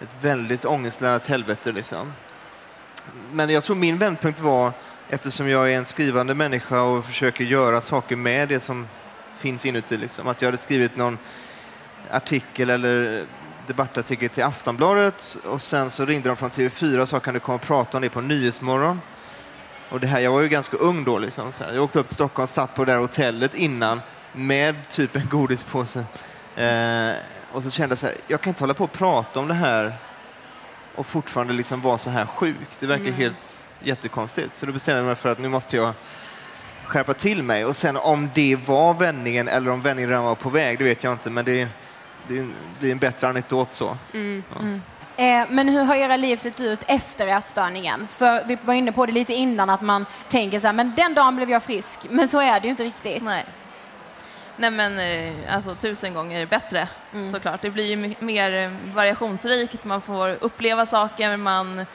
ett 0.00 0.16
väldigt 0.20 0.64
ångestladdat 0.64 1.26
helvete. 1.26 1.72
Liksom. 1.72 2.12
Men 3.32 3.50
jag 3.50 3.64
tror 3.64 3.76
min 3.76 3.98
vändpunkt 3.98 4.40
var, 4.40 4.72
eftersom 5.08 5.48
jag 5.48 5.72
är 5.72 5.76
en 5.78 5.84
skrivande 5.84 6.34
människa 6.34 6.82
och 6.82 7.04
försöker 7.04 7.44
göra 7.44 7.80
saker 7.80 8.16
med 8.16 8.48
det 8.48 8.60
som 8.60 8.88
finns 9.36 9.66
inuti, 9.66 9.96
liksom, 9.96 10.28
att 10.28 10.42
jag 10.42 10.46
hade 10.46 10.58
skrivit 10.58 10.96
någon 10.96 11.18
artikel 12.10 12.70
eller 12.70 13.24
debattartikel 13.66 14.28
till 14.28 14.44
Aftonbladet 14.44 15.38
och 15.44 15.62
sen 15.62 15.90
så 15.90 16.04
ringde 16.04 16.28
de 16.28 16.36
från 16.36 16.50
TV4 16.50 16.98
och 16.98 17.08
sa 17.08 17.20
kan 17.20 17.34
du 17.34 17.40
komma 17.40 17.56
och 17.56 17.62
prata 17.62 17.98
om 17.98 18.02
det 18.02 18.10
på 18.10 18.20
Nyhetsmorgon? 18.20 19.00
Och 19.90 20.00
det 20.00 20.06
här, 20.06 20.20
jag 20.20 20.32
var 20.32 20.40
ju 20.40 20.48
ganska 20.48 20.76
ung 20.76 21.04
då. 21.04 21.18
Liksom, 21.18 21.52
så 21.52 21.64
här. 21.64 21.72
Jag 21.72 21.84
åkte 21.84 21.98
upp 21.98 22.08
till 22.08 22.14
Stockholm, 22.14 22.48
satt 22.48 22.74
på 22.74 22.84
det 22.84 22.92
där 22.92 22.98
hotellet 22.98 23.54
innan 23.54 24.00
med 24.34 24.88
typ 24.88 25.16
en 25.16 25.28
godispåse. 25.28 26.04
Eh, 26.56 27.12
och 27.52 27.62
så 27.62 27.70
kände 27.70 27.92
jag 27.92 27.98
så 27.98 28.06
här, 28.06 28.14
jag 28.28 28.40
kan 28.40 28.50
inte 28.50 28.62
hålla 28.62 28.74
på 28.74 28.84
och 28.84 28.92
prata 28.92 29.40
om 29.40 29.48
det 29.48 29.54
här 29.54 29.96
och 30.94 31.06
fortfarande 31.06 31.52
liksom 31.52 31.80
vara 31.80 31.98
så 31.98 32.10
här 32.10 32.26
sjuk. 32.26 32.68
Det 32.78 32.86
verkar 32.86 33.04
Nej. 33.04 33.12
helt 33.12 33.66
jättekonstigt. 33.82 34.56
Så 34.56 34.66
då 34.66 34.72
bestämde 34.72 34.98
jag 34.98 35.06
mig 35.06 35.14
för 35.14 35.28
att 35.28 35.38
nu 35.38 35.48
måste 35.48 35.76
jag 35.76 35.92
skärpa 36.84 37.14
till 37.14 37.42
mig. 37.42 37.64
Och 37.64 37.76
sen 37.76 37.96
om 37.96 38.30
det 38.34 38.56
var 38.66 38.94
vändningen 38.94 39.48
eller 39.48 39.70
om 39.70 39.80
vändningen 39.80 40.10
redan 40.10 40.24
var 40.24 40.34
på 40.34 40.50
väg, 40.50 40.78
det 40.78 40.84
vet 40.84 41.04
jag 41.04 41.12
inte. 41.12 41.30
Men 41.30 41.44
det, 41.44 41.68
det, 42.28 42.46
det 42.80 42.86
är 42.86 42.92
en 42.92 42.98
bättre 42.98 43.28
anekdot 43.28 43.72
så. 43.72 43.96
Mm. 44.14 44.42
Eh, 45.16 45.44
men 45.50 45.68
hur 45.68 45.84
har 45.84 45.94
era 45.94 46.16
liv 46.16 46.36
sett 46.36 46.60
ut 46.60 46.80
efter 46.86 47.26
ätstörningen? 47.26 48.08
För 48.10 48.44
vi 48.46 48.58
var 48.62 48.74
inne 48.74 48.92
på 48.92 49.06
det 49.06 49.12
lite 49.12 49.34
innan 49.34 49.70
att 49.70 49.80
man 49.80 50.06
tänker 50.28 50.60
så 50.60 50.66
här, 50.66 50.74
men 50.74 50.94
den 50.96 51.14
dagen 51.14 51.36
blev 51.36 51.50
jag 51.50 51.62
frisk. 51.62 52.06
Men 52.10 52.28
så 52.28 52.40
är 52.40 52.60
det 52.60 52.64
ju 52.64 52.70
inte 52.70 52.84
riktigt. 52.84 53.22
Nej. 53.22 53.44
Nej 54.56 54.70
men 54.70 54.98
eh, 54.98 55.54
alltså 55.54 55.74
tusen 55.74 56.14
gånger 56.14 56.46
bättre 56.46 56.88
Mm. 57.12 57.32
såklart. 57.32 57.62
Det 57.62 57.70
blir 57.70 57.84
ju 57.84 58.14
mer 58.18 58.52
eh, 58.64 58.94
variationsrikt, 58.94 59.84
man 59.84 60.00
får 60.00 60.28
uppleva 60.40 60.86
saker, 60.86 61.36
man 61.36 61.78
eh, 61.78 61.86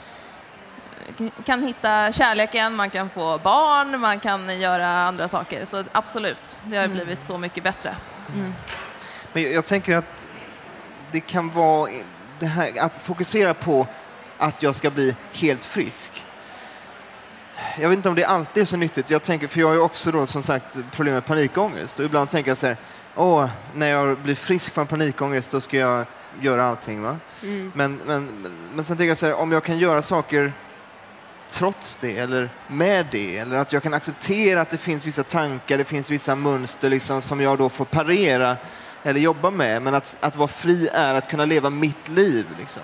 kan 1.46 1.64
hitta 1.64 2.12
kärleken, 2.12 2.76
man 2.76 2.90
kan 2.90 3.10
få 3.10 3.38
barn, 3.44 4.00
man 4.00 4.20
kan 4.20 4.60
göra 4.60 4.88
andra 4.90 5.28
saker. 5.28 5.66
Så 5.66 5.84
absolut, 5.92 6.58
det 6.64 6.78
har 6.78 6.84
Mm. 6.86 6.96
blivit 6.96 7.24
så 7.24 7.38
mycket 7.38 7.64
bättre. 7.64 7.96
Men 9.34 9.44
jag, 9.44 9.52
jag 9.54 9.66
tänker 9.66 9.96
att 9.96 10.28
det 11.12 11.20
kan 11.20 11.50
vara 11.50 11.92
det 12.40 12.46
här 12.46 12.72
att 12.80 12.98
fokusera 12.98 13.54
på 13.54 13.88
att 14.38 14.64
jag 14.64 14.76
ska 14.76 14.90
bli 14.90 15.16
helt 15.34 15.66
frisk. 15.66 16.12
Jag 17.78 17.90
vet 17.90 17.98
inte 17.98 18.10
om 18.10 18.16
det 18.16 18.26
alltid 18.26 18.62
är 18.62 18.66
så 18.66 18.78
nyttigt. 18.78 19.10
Jag 19.10 19.24
tänker, 19.24 19.48
för 19.48 19.60
jag 19.60 19.68
har 19.68 19.74
ju 19.74 19.80
också 19.80 20.12
då 20.12 20.26
som 20.26 20.44
sagt 20.44 20.78
problem 20.92 21.14
med 21.14 21.26
panikångest 21.26 22.00
och 22.00 22.06
ibland 22.06 22.30
tänker 22.30 22.52
jag 22.52 22.58
så 22.58 22.68
här, 22.68 22.78
åh, 23.16 23.50
när 23.76 23.88
jag 23.88 24.18
blir 24.18 24.36
frisk 24.36 24.74
från 24.74 24.88
panikångest 24.88 25.52
då 25.52 25.62
ska 25.62 25.78
jag 25.78 26.06
göra 26.42 26.66
allting. 26.66 27.02
Va? 27.02 27.18
Mm. 27.44 27.72
Men, 27.76 28.02
men, 28.06 28.48
men, 28.74 28.86
sen 28.86 28.98
tänker 28.98 29.10
jag 29.10 29.18
så 29.18 29.26
här, 29.26 29.34
om 29.34 29.52
jag 29.52 29.64
kan 29.64 29.80
göra 29.80 30.02
saker 30.02 30.54
trots 31.50 31.98
det 31.98 32.18
eller 32.18 32.50
med 32.68 33.06
det 33.12 33.38
eller 33.38 33.58
att 33.58 33.74
jag 33.74 33.84
kan 33.84 33.94
acceptera 33.94 34.62
att 34.62 34.70
det 34.70 34.78
finns 34.78 35.06
vissa 35.06 35.24
tankar, 35.24 35.78
det 35.78 35.84
finns 35.84 36.10
vissa 36.10 36.36
mönster 36.36 36.90
liksom, 36.90 37.22
som 37.22 37.42
jag 37.42 37.58
då 37.58 37.70
får 37.70 37.86
parera 37.86 38.58
eller 39.04 39.20
jobba 39.20 39.52
med. 39.52 39.82
Men 39.82 39.96
att, 39.96 40.18
att 40.20 40.36
vara 40.36 40.48
fri 40.48 40.90
är 40.94 41.16
att 41.16 41.30
kunna 41.30 41.46
leva 41.46 41.70
mitt 41.70 42.10
liv. 42.10 42.46
Liksom. 42.60 42.84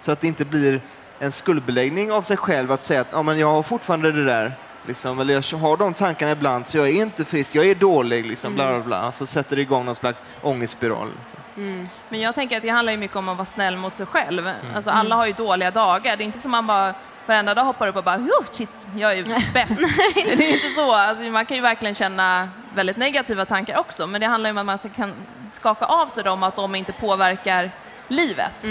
Så 0.00 0.12
att 0.12 0.20
det 0.20 0.26
inte 0.26 0.44
blir 0.44 0.80
en 1.18 1.32
skuldbeläggning 1.32 2.12
av 2.12 2.22
sig 2.22 2.36
själv 2.36 2.72
att 2.72 2.82
säga 2.82 3.00
att 3.00 3.08
ja, 3.12 3.22
men 3.22 3.38
jag 3.38 3.52
har 3.52 3.62
fortfarande 3.62 4.12
det 4.12 4.24
där. 4.24 4.54
Liksom, 4.86 5.20
eller 5.20 5.34
jag 5.34 5.58
har 5.58 5.76
de 5.76 5.94
tankarna 5.94 6.32
ibland 6.32 6.66
så 6.66 6.78
jag 6.78 6.88
är 6.88 7.02
inte 7.02 7.24
frisk, 7.24 7.54
jag 7.54 7.66
är 7.66 7.74
dålig. 7.74 8.26
Liksom, 8.26 8.54
bla, 8.54 8.68
bla, 8.68 8.80
bla. 8.80 9.12
Så 9.12 9.26
sätter 9.26 9.56
det 9.56 9.62
igång 9.62 9.84
någon 9.84 9.94
slags 9.94 10.22
ångestspiral. 10.42 11.08
Liksom. 11.18 11.88
Men 12.08 12.20
jag 12.20 12.34
tänker 12.34 12.56
att 12.56 12.62
det 12.62 12.68
handlar 12.68 12.92
ju 12.92 12.98
mycket 12.98 13.16
om 13.16 13.28
att 13.28 13.36
vara 13.36 13.46
snäll 13.46 13.76
mot 13.76 13.96
sig 13.96 14.06
själv. 14.06 14.50
Alltså 14.74 14.90
alla 14.90 15.14
har 15.14 15.26
ju 15.26 15.32
dåliga 15.32 15.70
dagar. 15.70 16.16
Det 16.16 16.22
är 16.22 16.26
inte 16.26 16.38
som 16.38 16.50
man 16.50 16.66
bara 16.66 16.94
varenda 17.26 17.54
dag 17.54 17.64
hoppar 17.64 17.88
upp 17.88 17.96
och 17.96 18.04
bara 18.04 18.16
oh, 18.16 18.44
shit, 18.50 18.88
jag 18.96 19.12
är 19.12 19.16
ju 19.16 19.24
bäst. 19.54 19.82
det 20.14 20.44
är 20.44 20.54
inte 20.54 20.68
så. 20.68 20.92
Alltså, 20.92 21.24
man 21.24 21.46
kan 21.46 21.56
ju 21.56 21.62
verkligen 21.62 21.94
känna 21.94 22.48
väldigt 22.74 22.96
negativa 22.96 23.44
tankar 23.44 23.78
också. 23.78 24.06
Men 24.06 24.20
det 24.20 24.26
handlar 24.26 24.50
ju 24.50 24.52
om 24.60 24.68
att 24.68 24.84
man 24.84 24.92
kan 24.92 25.12
skaka 25.52 25.84
av 25.84 26.06
sig 26.06 26.24
dem 26.24 26.42
och 26.42 26.48
att 26.48 26.56
de 26.56 26.74
inte 26.74 26.92
påverkar 26.92 27.70
livet. 28.08 28.64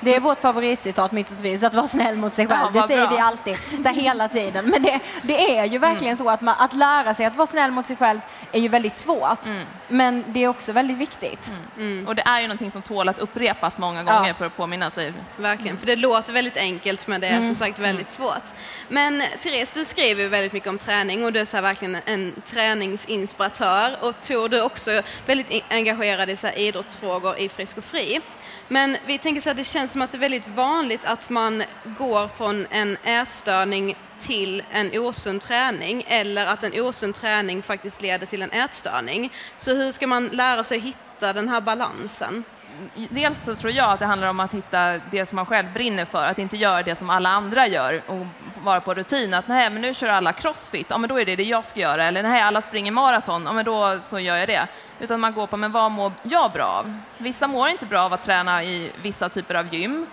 Det 0.00 0.14
är 0.14 0.20
vårt 0.20 0.40
favoritcitat, 0.40 1.12
mytosvis, 1.12 1.62
att 1.62 1.74
vara 1.74 1.88
snäll 1.88 2.16
mot 2.16 2.34
sig 2.34 2.46
själv. 2.46 2.60
Ja, 2.74 2.80
det 2.80 2.86
säger 2.86 3.06
bra. 3.06 3.16
vi 3.16 3.22
alltid, 3.22 3.56
så 3.82 3.88
här, 3.88 3.94
hela 3.94 4.28
tiden. 4.28 4.64
Men 4.70 4.82
det, 4.82 5.00
det 5.22 5.58
är 5.58 5.64
ju 5.64 5.78
verkligen 5.78 6.16
så 6.16 6.30
att, 6.30 6.40
man, 6.40 6.54
att 6.58 6.72
lära 6.72 7.14
sig 7.14 7.26
att 7.26 7.36
vara 7.36 7.46
snäll 7.46 7.70
mot 7.70 7.86
sig 7.86 7.96
själv 7.96 8.20
är 8.52 8.60
ju 8.60 8.68
väldigt 8.68 8.96
svårt. 8.96 9.38
Men 9.88 10.24
det 10.28 10.44
är 10.44 10.48
också 10.48 10.72
väldigt 10.72 10.96
viktigt. 10.96 11.52
Och 12.06 12.14
det 12.14 12.22
är 12.26 12.40
ju 12.40 12.46
någonting 12.46 12.70
som 12.70 12.82
tål 12.82 13.08
att 13.08 13.18
upprepas 13.18 13.78
många 13.78 14.02
Ja. 14.06 14.12
gånger 14.18 14.34
för 14.34 14.46
att 14.46 14.56
påminna 14.56 14.90
sig. 14.90 15.12
Verkligen, 15.36 15.78
för 15.78 15.86
det 15.86 15.96
låter 15.96 16.32
väldigt 16.32 16.56
enkelt 16.56 17.06
men 17.06 17.20
det 17.20 17.26
är 17.26 17.36
Mm. 17.36 17.46
som 17.48 17.54
sagt 17.54 17.78
väldigt 17.78 18.10
svårt. 18.10 18.42
Men 18.88 19.22
Therese, 19.42 19.70
du 19.70 19.84
skriver 19.84 20.22
ju 20.22 20.28
väldigt 20.28 20.52
mycket 20.52 20.68
om 20.68 20.78
träning 20.78 21.24
och 21.24 21.32
du 21.32 21.40
är 21.40 21.44
så 21.44 21.56
här 21.56 21.62
verkligen 21.62 21.96
en 22.06 22.34
träningsinspiratör 22.44 23.96
och 24.00 24.14
Tor, 24.22 24.48
du 24.48 24.58
är 24.58 24.62
också 24.64 25.02
väldigt 25.26 25.64
engagerad 25.70 26.30
i 26.30 26.36
så 26.36 26.46
här 26.46 26.58
idrottsfrågor 26.58 27.38
i 27.38 27.48
Frisk 27.48 27.78
och 27.78 27.84
Fri. 27.84 28.20
Men 28.72 28.96
vi 29.06 29.18
tänker 29.18 29.40
så 29.40 29.48
här, 29.48 29.54
det 29.54 29.64
känns 29.64 29.92
som 29.92 30.02
att 30.02 30.12
det 30.12 30.18
är 30.18 30.20
väldigt 30.20 30.48
vanligt 30.48 31.04
att 31.04 31.30
man 31.30 31.62
går 31.98 32.28
från 32.28 32.66
en 32.70 32.96
ätstörning 33.04 33.96
till 34.20 34.62
en 34.70 34.98
osund 34.98 35.40
träning 35.40 36.04
eller 36.06 36.46
att 36.46 36.62
en 36.62 36.80
osund 36.80 37.14
träning 37.14 37.62
faktiskt 37.62 38.02
leder 38.02 38.26
till 38.26 38.42
en 38.42 38.50
ätstörning. 38.50 39.32
Så 39.56 39.74
hur 39.74 39.92
ska 39.92 40.06
man 40.06 40.26
lära 40.26 40.64
sig 40.64 40.78
hitta 40.78 41.32
den 41.32 41.48
här 41.48 41.60
balansen? 41.60 42.44
Dels 43.10 43.44
så 43.44 43.54
tror 43.54 43.72
jag 43.72 43.90
att 43.90 43.98
det 43.98 44.06
handlar 44.06 44.28
om 44.28 44.40
att 44.40 44.54
hitta 44.54 44.98
det 45.10 45.26
som 45.26 45.36
man 45.36 45.46
själv 45.46 45.72
brinner 45.72 46.04
för, 46.04 46.26
att 46.26 46.38
inte 46.38 46.56
göra 46.56 46.82
det 46.82 46.96
som 46.96 47.10
alla 47.10 47.28
andra 47.28 47.66
gör 47.66 48.02
och 48.06 48.26
vara 48.62 48.80
på 48.80 48.94
rutin. 48.94 49.34
Att 49.34 49.48
nej, 49.48 49.70
men 49.70 49.82
nu 49.82 49.94
kör 49.94 50.08
alla 50.08 50.32
crossfit, 50.32 50.86
ja 50.90 50.98
men 50.98 51.08
då 51.08 51.20
är 51.20 51.24
det 51.24 51.36
det 51.36 51.42
jag 51.42 51.66
ska 51.66 51.80
göra. 51.80 52.04
Eller 52.04 52.22
nej, 52.22 52.42
alla 52.42 52.62
springer 52.62 52.92
maraton, 52.92 53.42
ja 53.46 53.52
men 53.52 53.64
då 53.64 53.98
så 54.02 54.18
gör 54.18 54.36
jag 54.36 54.48
det. 54.48 54.68
Utan 55.00 55.20
man 55.20 55.34
går 55.34 55.46
på, 55.46 55.56
men 55.56 55.72
vad 55.72 55.90
mår 55.90 56.12
jag 56.22 56.52
bra 56.52 56.64
av? 56.64 56.98
Vissa 57.18 57.46
mår 57.46 57.68
inte 57.68 57.86
bra 57.86 58.00
av 58.00 58.12
att 58.12 58.24
träna 58.24 58.64
i 58.64 58.92
vissa 59.02 59.28
typer 59.28 59.54
av 59.54 59.74
gym. 59.74 60.06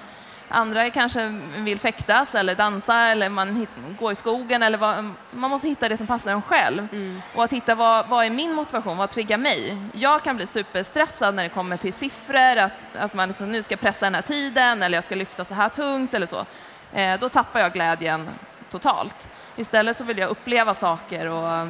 Andra 0.50 0.90
kanske 0.90 1.40
vill 1.58 1.80
fäktas 1.80 2.36
eller 2.36 2.56
dansa 2.56 3.02
eller 3.02 3.30
man 3.30 3.68
går 4.00 4.12
i 4.12 4.16
skogen. 4.16 4.64
Eller 4.64 4.78
vad, 4.78 5.14
man 5.32 5.50
måste 5.50 5.68
hitta 5.68 5.90
det 5.90 5.98
som 5.98 6.08
passar 6.08 6.32
en 6.32 6.42
själv. 6.42 6.88
Och 7.36 7.44
att 7.44 7.54
hitta 7.54 7.76
vad, 7.76 8.08
vad 8.08 8.26
är 8.26 8.30
min 8.30 8.54
motivation, 8.54 8.98
vad 8.98 9.10
triggar 9.10 9.38
mig? 9.38 9.78
Jag 9.94 10.24
kan 10.24 10.36
bli 10.36 10.48
superstressad 10.48 11.36
när 11.36 11.44
det 11.44 11.50
kommer 11.50 11.78
till 11.78 11.94
siffror, 11.94 12.58
att, 12.58 12.72
att 12.98 13.14
man 13.14 13.30
liksom, 13.30 13.52
nu 13.52 13.64
ska 13.64 13.76
pressa 13.76 14.06
den 14.06 14.16
här 14.16 14.22
tiden 14.22 14.84
eller 14.84 14.98
jag 14.98 15.04
ska 15.04 15.16
lyfta 15.16 15.46
så 15.46 15.54
här 15.54 15.70
tungt 15.70 16.14
eller 16.14 16.28
så. 16.28 16.46
Eh, 16.94 17.20
då 17.20 17.30
tappar 17.30 17.60
jag 17.60 17.74
glädjen 17.74 18.30
totalt. 18.70 19.30
Istället 19.56 19.98
så 19.98 20.04
vill 20.04 20.18
jag 20.18 20.30
uppleva 20.30 20.74
saker 20.74 21.26
och 21.26 21.68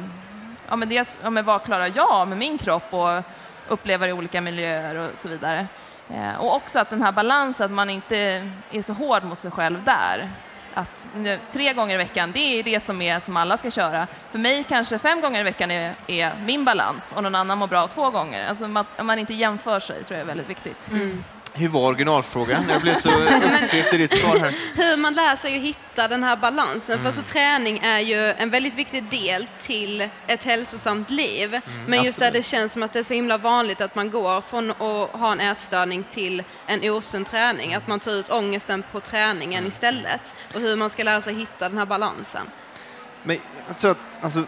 ja, 0.68 0.76
men 0.76 0.88
dels, 0.88 1.18
ja, 1.22 1.30
men 1.30 1.44
vad 1.44 1.62
klarar 1.62 1.90
jag 1.94 2.28
med 2.28 2.38
min 2.38 2.58
kropp 2.58 2.94
och 2.94 3.22
uppleva 3.68 4.06
det 4.06 4.10
i 4.10 4.12
olika 4.12 4.40
miljöer 4.40 4.96
och 4.96 5.10
så 5.18 5.28
vidare. 5.28 5.66
Eh, 6.14 6.40
och 6.40 6.56
också 6.56 6.78
att 6.78 6.90
den 6.90 7.02
här 7.02 7.12
balansen, 7.12 7.64
att 7.64 7.70
man 7.70 7.90
inte 7.90 8.16
är 8.70 8.82
så 8.82 8.92
hård 8.92 9.24
mot 9.24 9.38
sig 9.38 9.50
själv 9.50 9.84
där. 9.84 10.30
Att 10.74 11.08
nu, 11.14 11.38
tre 11.50 11.72
gånger 11.72 11.94
i 11.94 11.98
veckan, 11.98 12.32
det 12.32 12.58
är 12.58 12.62
det 12.62 12.80
som, 12.80 13.02
är, 13.02 13.20
som 13.20 13.36
alla 13.36 13.56
ska 13.56 13.70
köra. 13.70 14.06
För 14.30 14.38
mig 14.38 14.64
kanske 14.68 14.98
fem 14.98 15.20
gånger 15.20 15.40
i 15.40 15.42
veckan 15.42 15.70
är, 15.70 15.94
är 16.06 16.32
min 16.46 16.64
balans 16.64 17.12
och 17.16 17.22
någon 17.22 17.34
annan 17.34 17.58
mår 17.58 17.66
bra 17.66 17.86
två 17.86 18.10
gånger. 18.10 18.48
Alltså 18.48 18.68
man, 18.68 18.84
man 19.02 19.18
inte 19.18 19.34
jämför 19.34 19.80
sig 19.80 20.04
tror 20.04 20.18
jag 20.18 20.22
är 20.22 20.26
väldigt 20.26 20.50
viktigt. 20.50 20.90
Mm. 20.90 21.24
Hur 21.58 21.68
var 21.68 21.80
originalfrågan? 21.80 22.64
Jag 22.68 22.80
blev 22.82 22.94
så 22.94 23.08
uppskrift 23.54 23.94
i 23.94 23.96
ditt 23.96 24.14
svar 24.18 24.38
här. 24.38 24.54
Hur 24.76 24.96
man 24.96 25.14
lär 25.14 25.36
sig 25.36 25.56
att 25.56 25.62
hitta 25.62 26.08
den 26.08 26.22
här 26.24 26.36
balansen. 26.36 26.98
Mm. 26.98 27.12
För 27.12 27.20
så 27.22 27.26
träning 27.26 27.78
är 27.78 27.98
ju 28.00 28.30
en 28.32 28.50
väldigt 28.50 28.74
viktig 28.74 29.04
del 29.04 29.46
till 29.60 30.08
ett 30.26 30.44
hälsosamt 30.44 31.10
liv. 31.10 31.54
Mm, 31.54 31.62
Men 31.86 32.04
just 32.04 32.18
där 32.18 32.26
absolut. 32.26 32.44
det 32.44 32.48
känns 32.50 32.72
som 32.72 32.82
att 32.82 32.92
det 32.92 32.98
är 32.98 33.02
så 33.02 33.14
himla 33.14 33.38
vanligt 33.38 33.80
att 33.80 33.94
man 33.94 34.10
går 34.10 34.40
från 34.40 34.70
att 34.70 35.10
ha 35.20 35.32
en 35.32 35.40
ätstörning 35.40 36.04
till 36.10 36.42
en 36.66 36.90
osund 36.90 37.26
träning. 37.26 37.74
Att 37.74 37.86
man 37.86 38.00
tar 38.00 38.12
ut 38.12 38.30
ångesten 38.30 38.82
på 38.92 39.00
träningen 39.00 39.58
Mm. 39.58 39.68
istället. 39.68 40.34
Och 40.54 40.60
hur 40.60 40.76
man 40.76 40.90
ska 40.90 41.02
lära 41.02 41.20
sig 41.20 41.34
hitta 41.34 41.68
den 41.68 41.78
här 41.78 41.86
balansen. 41.86 42.46
Men 43.22 43.38
jag 43.68 43.78
tror 43.78 43.90
att 43.90 43.98
alltså, 44.20 44.42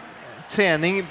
träning 0.47 1.07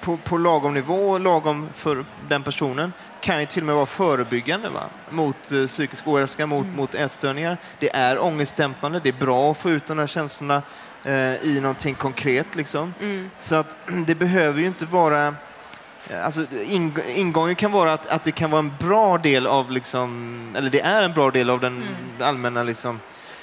på, 0.00 0.16
på, 0.16 0.38
lagom 0.38 0.74
nivå, 0.74 1.18
lagom 1.18 1.68
för 1.74 2.04
den 2.28 2.42
personen, 2.42 2.92
kan 3.20 3.40
ju 3.40 3.46
till 3.46 3.62
och 3.62 3.66
med 3.66 3.74
vara 3.74 3.86
förebyggande 3.86 4.68
va? 4.68 4.84
mot 5.10 5.52
eh, 5.52 5.66
psykisk 5.66 6.06
ohälsa, 6.06 6.46
mot, 6.46 6.66
mot 6.66 6.94
ätstörningar. 6.94 7.56
Det 7.78 7.96
är 7.96 8.22
ångestdämpande, 8.24 9.00
det 9.00 9.08
är 9.08 9.20
bra 9.20 9.50
att 9.50 9.56
få 9.56 9.70
ut 9.70 9.86
de 9.86 9.98
här 9.98 10.06
känslorna 10.06 10.62
eh, 11.04 11.34
i 11.34 11.58
någonting 11.62 11.94
konkret. 11.94 12.56
Liksom. 12.56 12.94
Mm. 13.00 13.30
Så 13.38 13.54
att 13.54 13.78
det 14.06 14.14
behöver 14.14 14.60
ju 14.60 14.66
inte 14.66 14.86
vara 14.86 15.34
Alltså, 16.24 16.46
ing, 16.64 16.96
ingången 17.14 17.54
kan 17.54 17.72
vara 17.72 17.92
att, 17.92 18.06
att 18.06 18.24
det 18.24 18.32
kan 18.32 18.50
vara 18.50 18.58
en 18.58 18.72
bra 18.80 19.18
del 19.18 19.46
av, 19.46 19.70
liksom, 19.70 20.54
eller 20.56 20.70
det 20.70 20.80
är 20.80 21.02
en 21.02 21.12
bra 21.12 21.30
del 21.30 21.50
av 21.50 21.60
den 21.60 21.84
allmänna 22.20 22.62
liksom, 22.62 23.00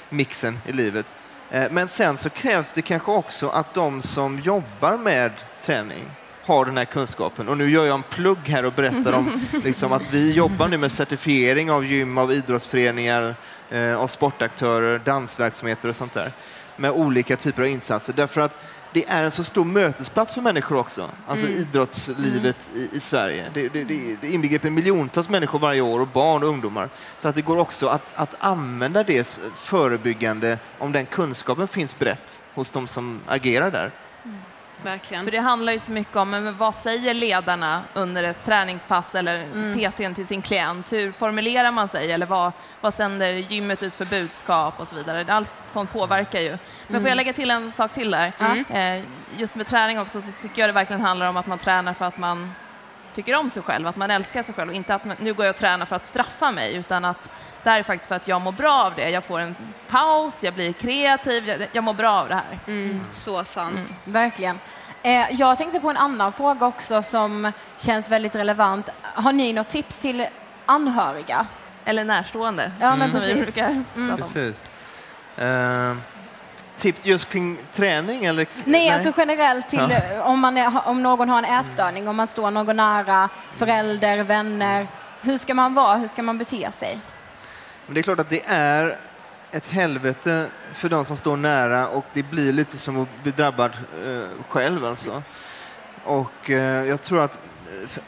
mixen 0.08 0.58
i 0.66 0.72
livet. 0.72 1.14
Eh, 1.50 1.70
Men 1.70 1.88
sen 1.88 2.18
så 2.18 2.30
krävs 2.30 2.72
det 2.72 2.82
kanske 2.82 3.10
också 3.10 3.48
att 3.48 3.74
de 3.74 4.02
som 4.02 4.38
jobbar 4.38 4.96
med 4.96 5.32
träning 5.66 6.10
har 6.42 6.64
den 6.64 6.76
här 6.76 6.84
kunskapen. 6.84 7.48
Och 7.48 7.56
nu 7.58 7.70
gör 7.70 7.86
jag 7.86 7.94
en 7.94 8.02
plugg 8.02 8.38
här 8.48 8.66
och 8.66 8.72
berättar 8.72 9.12
om 9.12 9.40
liksom, 9.64 9.92
att 9.92 10.12
vi 10.12 10.32
jobbar 10.32 10.68
nu 10.68 10.76
med 10.78 10.92
certifiering 10.92 11.70
av 11.70 11.84
gym, 11.84 12.18
av 12.18 12.32
idrottsföreningar, 12.32 13.34
eh, 13.70 14.00
av 14.00 14.08
sportaktörer, 14.08 14.98
dansverksamheter 14.98 15.88
och 15.88 15.96
sånt 15.96 16.12
där. 16.12 16.32
Med 16.76 16.90
olika 16.90 17.36
typer 17.36 17.62
av 17.62 17.68
insatser. 17.68 18.12
Därför 18.16 18.40
att 18.40 18.58
det 18.92 19.04
är 19.08 19.24
en 19.24 19.30
så 19.30 19.44
stor 19.44 19.64
mötesplats 19.64 20.34
för 20.34 20.40
människor 20.40 20.76
också, 20.78 21.10
alltså 21.26 21.46
Mm. 21.46 21.58
idrottslivet 21.58 22.70
i, 22.74 22.96
i 22.96 23.00
Sverige. 23.00 23.44
Det, 23.54 23.68
det, 23.68 23.84
det, 24.20 24.30
inbegriper 24.30 24.70
miljontals 24.70 25.28
människor 25.28 25.58
varje 25.58 25.80
år 25.80 26.00
och 26.00 26.08
barn 26.08 26.42
och 26.42 26.48
ungdomar. 26.48 26.88
Så 27.18 27.28
att 27.28 27.34
det 27.34 27.42
går 27.42 27.56
också 27.56 27.86
att, 27.86 28.14
att 28.16 28.34
använda 28.38 29.02
det 29.02 29.40
förebyggande 29.56 30.58
om 30.78 30.92
den 30.92 31.06
kunskapen 31.06 31.68
finns 31.68 31.98
brett 31.98 32.42
hos 32.54 32.70
de 32.70 32.86
som 32.86 33.20
agerar 33.26 33.70
där. 33.70 33.90
Verkligen. 34.82 35.24
För 35.24 35.30
det 35.30 35.38
handlar 35.40 35.72
ju 35.72 35.78
så 35.78 35.92
mycket 35.92 36.16
om 36.16 36.30
men 36.30 36.56
vad 36.56 36.74
säger 36.74 37.14
ledarna 37.14 37.82
under 37.94 38.24
ett 38.24 38.42
träningspass 38.42 39.14
eller 39.14 39.40
Mm. 39.44 39.74
PTn 39.92 40.14
till 40.14 40.26
sin 40.26 40.42
klient? 40.42 40.92
Hur 40.92 41.12
formulerar 41.12 41.70
man 41.72 41.88
sig 41.88 42.12
eller 42.12 42.26
vad, 42.26 42.52
vad 42.80 42.94
sänder 42.94 43.32
gymmet 43.32 43.82
ut 43.82 43.94
för 43.94 44.04
budskap 44.04 44.80
och 44.80 44.88
så 44.88 44.96
vidare? 44.96 45.24
Allt 45.28 45.50
sånt 45.68 45.92
påverkar 45.92 46.40
ju. 46.40 46.48
Men 46.50 46.58
får 46.88 46.96
Mm. 46.96 47.06
jag 47.06 47.16
lägga 47.16 47.32
till 47.32 47.50
en 47.50 47.72
sak 47.72 47.90
till 47.92 48.10
där? 48.10 48.32
Eh, 48.70 49.02
just 49.36 49.54
med 49.54 49.66
träning 49.66 50.00
också 50.00 50.22
så 50.22 50.30
tycker 50.42 50.60
jag 50.62 50.68
det 50.68 50.72
verkligen 50.72 51.02
handlar 51.02 51.26
om 51.26 51.36
att 51.36 51.46
man 51.46 51.58
tränar 51.58 51.92
för 51.94 52.04
att 52.04 52.18
man 52.18 52.52
tycker 53.16 53.34
om 53.36 53.50
sig 53.50 53.62
själv, 53.62 53.86
att 53.86 53.96
man 53.96 54.10
älskar 54.10 54.42
sig 54.42 54.54
själv 54.54 54.68
och 54.70 54.74
inte 54.76 54.94
att 54.94 55.04
man, 55.04 55.16
nu 55.20 55.34
går 55.34 55.44
jag 55.46 55.52
och 55.52 55.58
tränar 55.58 55.86
för 55.86 55.96
att 55.96 56.06
straffa 56.06 56.50
mig 56.50 56.74
utan 56.76 57.04
att 57.04 57.30
det 57.62 57.70
här 57.70 57.78
är 57.78 57.82
faktiskt 57.82 58.08
för 58.08 58.14
att 58.14 58.28
jag 58.28 58.40
mår 58.40 58.52
bra 58.52 58.72
av 58.84 58.94
det. 58.96 59.10
Jag 59.10 59.24
får 59.24 59.38
en 59.40 59.56
paus, 59.88 60.44
jag 60.44 60.54
blir 60.54 60.72
kreativ, 60.72 61.48
jag, 61.48 61.68
jag 61.72 61.84
mår 61.84 61.94
bra 61.94 62.10
av 62.20 62.28
det 62.28 62.34
här. 62.34 62.58
Mm, 62.66 63.00
så 63.12 63.44
sant. 63.44 63.96
Verkligen. 64.04 64.58
Eh, 65.02 65.26
jag 65.32 65.58
tänkte 65.58 65.80
på 65.80 65.90
en 65.90 65.96
annan 65.96 66.32
fråga 66.32 66.66
också 66.66 67.02
som 67.02 67.52
känns 67.78 68.08
väldigt 68.10 68.34
relevant. 68.34 68.88
Har 69.02 69.32
ni 69.32 69.52
något 69.52 69.68
tips 69.68 69.98
till 69.98 70.26
anhöriga? 70.66 71.46
Eller 71.84 72.04
närstående, 72.04 72.72
Ja, 72.80 72.96
men 72.96 73.10
som 73.10 73.20
vi 73.20 73.26
precis. 73.26 73.42
brukar 73.54 73.68
Mm. 73.68 73.84
prata 73.94 74.12
om. 74.24 74.32
Precis. 74.32 74.62
Tips 76.76 77.06
just 77.06 77.28
kring 77.28 77.58
träning? 77.72 78.24
Eller? 78.24 78.46
Nej, 78.64 78.90
alltså 78.90 79.12
generellt 79.16 79.68
till 79.68 79.78
Ja. 79.78 80.14
eh, 80.14 80.26
om, 80.26 80.40
man 80.40 80.56
är, 80.56 80.88
om 80.88 81.02
någon 81.02 81.28
har 81.28 81.38
en 81.38 81.44
ätstörning, 81.60 82.08
om 82.08 82.16
man 82.16 82.26
står 82.26 82.50
någon 82.50 82.76
nära, 82.76 83.28
förälder, 83.56 84.22
vänner. 84.24 84.86
Hur 85.22 85.38
ska 85.38 85.54
man 85.54 85.74
vara? 85.74 85.96
Hur 85.96 86.08
ska 86.08 86.22
man 86.22 86.38
bete 86.38 86.72
sig? 86.72 86.98
Men 87.86 87.94
det 87.94 88.00
är 88.00 88.02
klart 88.02 88.20
att 88.20 88.30
det 88.30 88.42
är 88.46 88.98
ett 89.50 89.68
helvete 89.68 90.46
för 90.74 90.88
de 90.88 91.04
som 91.04 91.16
står 91.16 91.36
nära 91.36 91.88
och 91.88 92.04
det 92.12 92.22
blir 92.22 92.52
lite 92.52 92.78
som 92.78 93.02
att 93.02 93.08
bli 93.22 93.32
drabbad 93.32 93.70
eh, 94.06 94.44
själv 94.48 94.84
alltså. 94.86 95.22
Och 96.04 96.50
eh, 96.50 96.84
jag 96.86 97.02
tror 97.02 97.22
att 97.22 97.36
eh, 97.66 98.00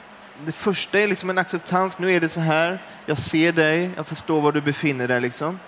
det 0.44 0.52
första 0.52 0.98
är 1.00 1.08
liksom 1.08 1.30
en 1.30 1.38
acceptans. 1.38 1.98
Nu 1.98 2.12
är 2.12 2.20
det 2.20 2.28
så 2.28 2.40
här. 2.40 2.78
Jag 3.06 3.18
ser 3.18 3.52
dig. 3.52 3.90
Jag 3.96 4.06
förstår 4.06 4.40
var 4.40 4.52
du 4.52 4.60
befinner 4.60 5.08
dig 5.08 5.20
liksom. 5.20 5.60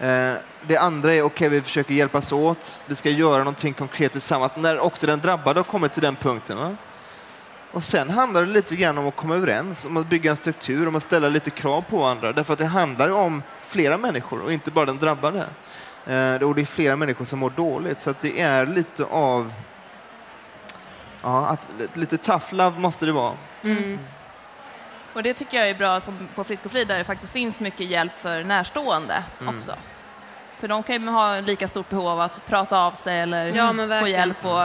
Eh, 0.00 0.34
det 0.66 0.76
andra 0.76 1.14
är 1.14 1.22
okej, 1.22 1.46
okay, 1.46 1.48
vi 1.48 1.62
försöker 1.62 1.94
hjälpas 1.94 2.32
åt. 2.32 2.80
Vi 2.86 2.94
ska 2.94 3.10
göra 3.10 3.38
någonting 3.38 3.74
konkret 3.74 4.12
tillsammans. 4.12 4.52
När 4.56 4.78
också 4.78 5.06
den 5.06 5.20
drabbade 5.20 5.60
har 5.60 5.64
kommit 5.64 5.92
till 5.92 6.02
den 6.02 6.16
punkten. 6.16 6.58
Va? 6.58 6.76
Och 7.72 7.84
sen 7.84 8.10
handlar 8.10 8.40
det 8.40 8.46
lite 8.46 8.76
grann 8.76 8.98
om 8.98 9.06
att 9.06 9.16
komma 9.16 9.34
överens, 9.34 9.84
om 9.84 9.96
att 9.96 10.06
bygga 10.06 10.30
en 10.30 10.36
struktur, 10.36 10.88
om 10.88 10.96
att 10.96 11.02
ställa 11.02 11.28
lite 11.28 11.50
krav 11.50 11.82
på 11.82 11.98
varandra. 11.98 12.32
Därför 12.32 12.52
att 12.52 12.58
det 12.58 12.66
handlar 12.66 13.08
om 13.08 13.42
flera 13.66 13.98
människor 13.98 14.40
och 14.40 14.52
inte 14.52 14.70
bara 14.70 14.86
den 14.86 14.98
drabbade. 14.98 15.46
Eh, 16.06 16.48
och 16.48 16.54
det 16.54 16.60
är 16.60 16.64
flera 16.64 16.96
människor 16.96 17.24
som 17.24 17.38
mår 17.38 17.50
dåligt, 17.50 18.00
så 18.00 18.10
att 18.10 18.20
det 18.20 18.40
är 18.40 18.66
lite 18.66 19.04
av... 19.04 19.52
Ja, 21.22 21.46
att, 21.46 21.68
lite 21.94 22.16
tough 22.18 22.54
love 22.54 22.78
måste 22.78 23.06
det 23.06 23.12
vara. 23.12 23.32
Mm. 23.62 23.98
Och 25.16 25.22
det 25.22 25.34
tycker 25.34 25.56
jag 25.58 25.68
är 25.68 25.74
bra 25.74 26.00
som 26.00 26.28
på 26.34 26.44
Frisk 26.44 26.64
och 26.66 26.72
Fri 26.72 26.84
där 26.84 26.98
det 26.98 27.04
faktiskt 27.04 27.32
finns 27.32 27.60
mycket 27.60 27.86
hjälp 27.86 28.12
för 28.20 28.44
närstående 28.44 29.22
Mm. 29.40 29.56
också. 29.56 29.74
För 30.60 30.68
de 30.68 30.82
kan 30.82 31.02
ju 31.02 31.08
ha 31.08 31.40
lika 31.40 31.68
stort 31.68 31.88
behov 31.88 32.06
av 32.08 32.20
att 32.20 32.46
prata 32.46 32.78
av 32.80 32.92
sig 32.92 33.20
eller 33.20 33.46
Ja, 33.54 34.00
få 34.00 34.08
hjälp 34.08 34.44
och 34.44 34.60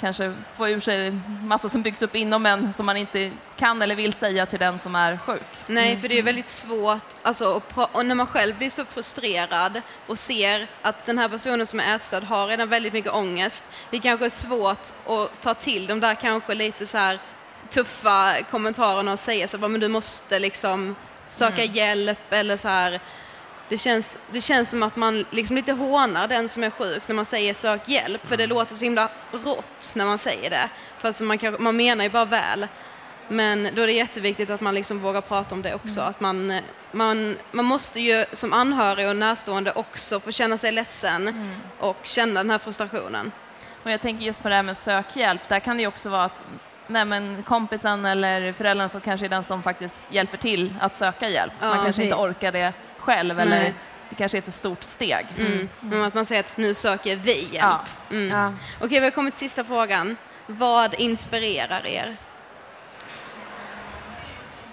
kanske 0.00 0.34
få 0.54 0.68
ur 0.68 0.80
sig 0.80 1.10
massa 1.42 1.68
som 1.68 1.82
byggs 1.82 2.02
upp 2.02 2.14
inom 2.16 2.46
en 2.46 2.72
som 2.76 2.86
man 2.86 2.96
inte 2.96 3.30
kan 3.56 3.82
eller 3.82 3.94
vill 3.94 4.12
säga 4.12 4.46
till 4.46 4.58
den 4.58 4.78
som 4.78 4.94
är 4.94 5.16
sjuk. 5.26 5.42
Nej, 5.66 5.96
för 5.96 6.08
det 6.08 6.18
är 6.18 6.22
väldigt 6.22 6.48
svårt, 6.48 7.04
alltså, 7.22 7.60
och 7.92 8.06
när 8.06 8.14
man 8.14 8.26
själv 8.26 8.58
blir 8.58 8.70
så 8.70 8.84
frustrerad 8.84 9.82
och 10.06 10.18
ser 10.18 10.66
att 10.82 11.06
den 11.06 11.18
här 11.18 11.28
personen 11.28 11.66
som 11.66 11.80
är 11.80 11.96
ätstörd 11.96 12.22
har 12.24 12.46
redan 12.46 12.68
väldigt 12.68 12.92
mycket 12.92 13.12
ångest, 13.12 13.64
det 13.90 13.98
kanske 14.00 14.26
är 14.26 14.30
svårt 14.30 14.92
att 15.06 15.40
ta 15.40 15.54
till 15.54 15.86
de 15.86 16.00
där 16.00 16.14
kanske 16.14 16.54
lite 16.54 16.86
så 16.86 16.98
här 16.98 17.18
tuffa 17.72 18.36
kommentarerna 18.50 19.12
och 19.12 19.18
säga 19.18 19.48
så 19.48 19.58
men 19.58 19.80
du 19.80 19.88
måste 19.88 20.38
liksom 20.38 20.96
söka 21.28 21.62
Mm. 21.62 21.74
hjälp 21.74 22.32
eller 22.32 22.56
så 22.56 22.68
här. 22.68 23.00
Det 23.68 23.78
känns, 23.78 24.18
det 24.30 24.40
känns 24.40 24.70
som 24.70 24.82
att 24.82 24.96
man 24.96 25.24
liksom 25.30 25.56
lite 25.56 25.72
hånar 25.72 26.28
den 26.28 26.48
som 26.48 26.64
är 26.64 26.70
sjuk 26.70 27.02
när 27.08 27.14
man 27.14 27.24
säger 27.24 27.54
sök 27.54 27.88
hjälp, 27.88 28.26
för 28.26 28.36
det 28.36 28.46
låter 28.46 28.76
så 28.76 28.84
himla 28.84 29.08
rått 29.32 29.92
när 29.94 30.04
man 30.04 30.18
säger 30.18 30.50
det. 30.50 30.68
Fast 30.98 31.20
man, 31.20 31.38
kan, 31.38 31.56
man 31.58 31.76
menar 31.76 32.04
ju 32.04 32.10
bara 32.10 32.24
väl. 32.24 32.68
Men 33.28 33.68
då 33.74 33.82
är 33.82 33.86
det 33.86 33.92
jätteviktigt 33.92 34.50
att 34.50 34.60
man 34.60 34.74
liksom 34.74 34.98
vågar 34.98 35.20
prata 35.20 35.54
om 35.54 35.62
det 35.62 35.74
också. 35.74 36.00
Att 36.00 36.20
man, 36.20 36.60
man, 36.92 37.36
man 37.52 37.64
måste 37.64 38.00
ju 38.00 38.24
som 38.32 38.52
anhörig 38.52 39.08
och 39.08 39.16
närstående 39.16 39.72
också 39.72 40.20
få 40.20 40.30
känna 40.32 40.58
sig 40.58 40.72
ledsen 40.72 41.54
och 41.78 41.96
känna 42.02 42.40
den 42.40 42.50
här 42.50 42.58
frustrationen. 42.58 43.32
Och 43.82 43.90
jag 43.90 44.00
tänker 44.00 44.24
just 44.26 44.42
på 44.42 44.48
det 44.48 44.54
här 44.54 44.62
med 44.62 44.76
sökhjälp, 44.76 45.48
där 45.48 45.60
kan 45.60 45.76
det 45.76 45.80
ju 45.82 45.86
också 45.86 46.08
vara 46.08 46.24
att 46.24 46.42
nej 46.92 47.04
men 47.04 47.42
kompisen 47.42 48.04
eller 48.04 48.52
föräldern 48.52 48.88
som 48.88 49.00
kanske 49.00 49.26
är 49.26 49.30
den 49.30 49.44
som 49.44 49.62
faktiskt 49.62 50.06
hjälper 50.10 50.38
till 50.38 50.74
att 50.80 50.96
söka 50.96 51.28
hjälp. 51.28 51.52
Ja, 51.60 51.66
Man 51.66 51.84
kanske 51.84 52.02
inte 52.02 52.16
precis. 52.16 52.30
orkar 52.30 52.52
det 52.52 52.72
själv 52.98 53.40
eller 53.40 53.60
Nej. 53.60 53.74
det 54.08 54.14
kanske 54.16 54.38
är 54.38 54.42
för 54.42 54.50
stort 54.50 54.82
steg. 54.82 55.26
Mm. 55.38 55.68
Men 55.80 56.02
att 56.02 56.14
man 56.14 56.26
säger 56.26 56.40
att 56.40 56.56
nu 56.56 56.74
söker 56.74 57.16
vi 57.16 57.38
hjälp. 57.38 57.54
Ja. 57.54 57.80
Mm. 58.10 58.28
Ja. 58.28 58.52
Okej, 58.80 59.00
vi 59.00 59.06
har 59.06 59.10
kommit 59.10 59.34
till 59.34 59.40
sista 59.40 59.64
frågan. 59.64 60.16
Vad 60.46 60.94
inspirerar 60.94 61.86
er? 61.86 62.16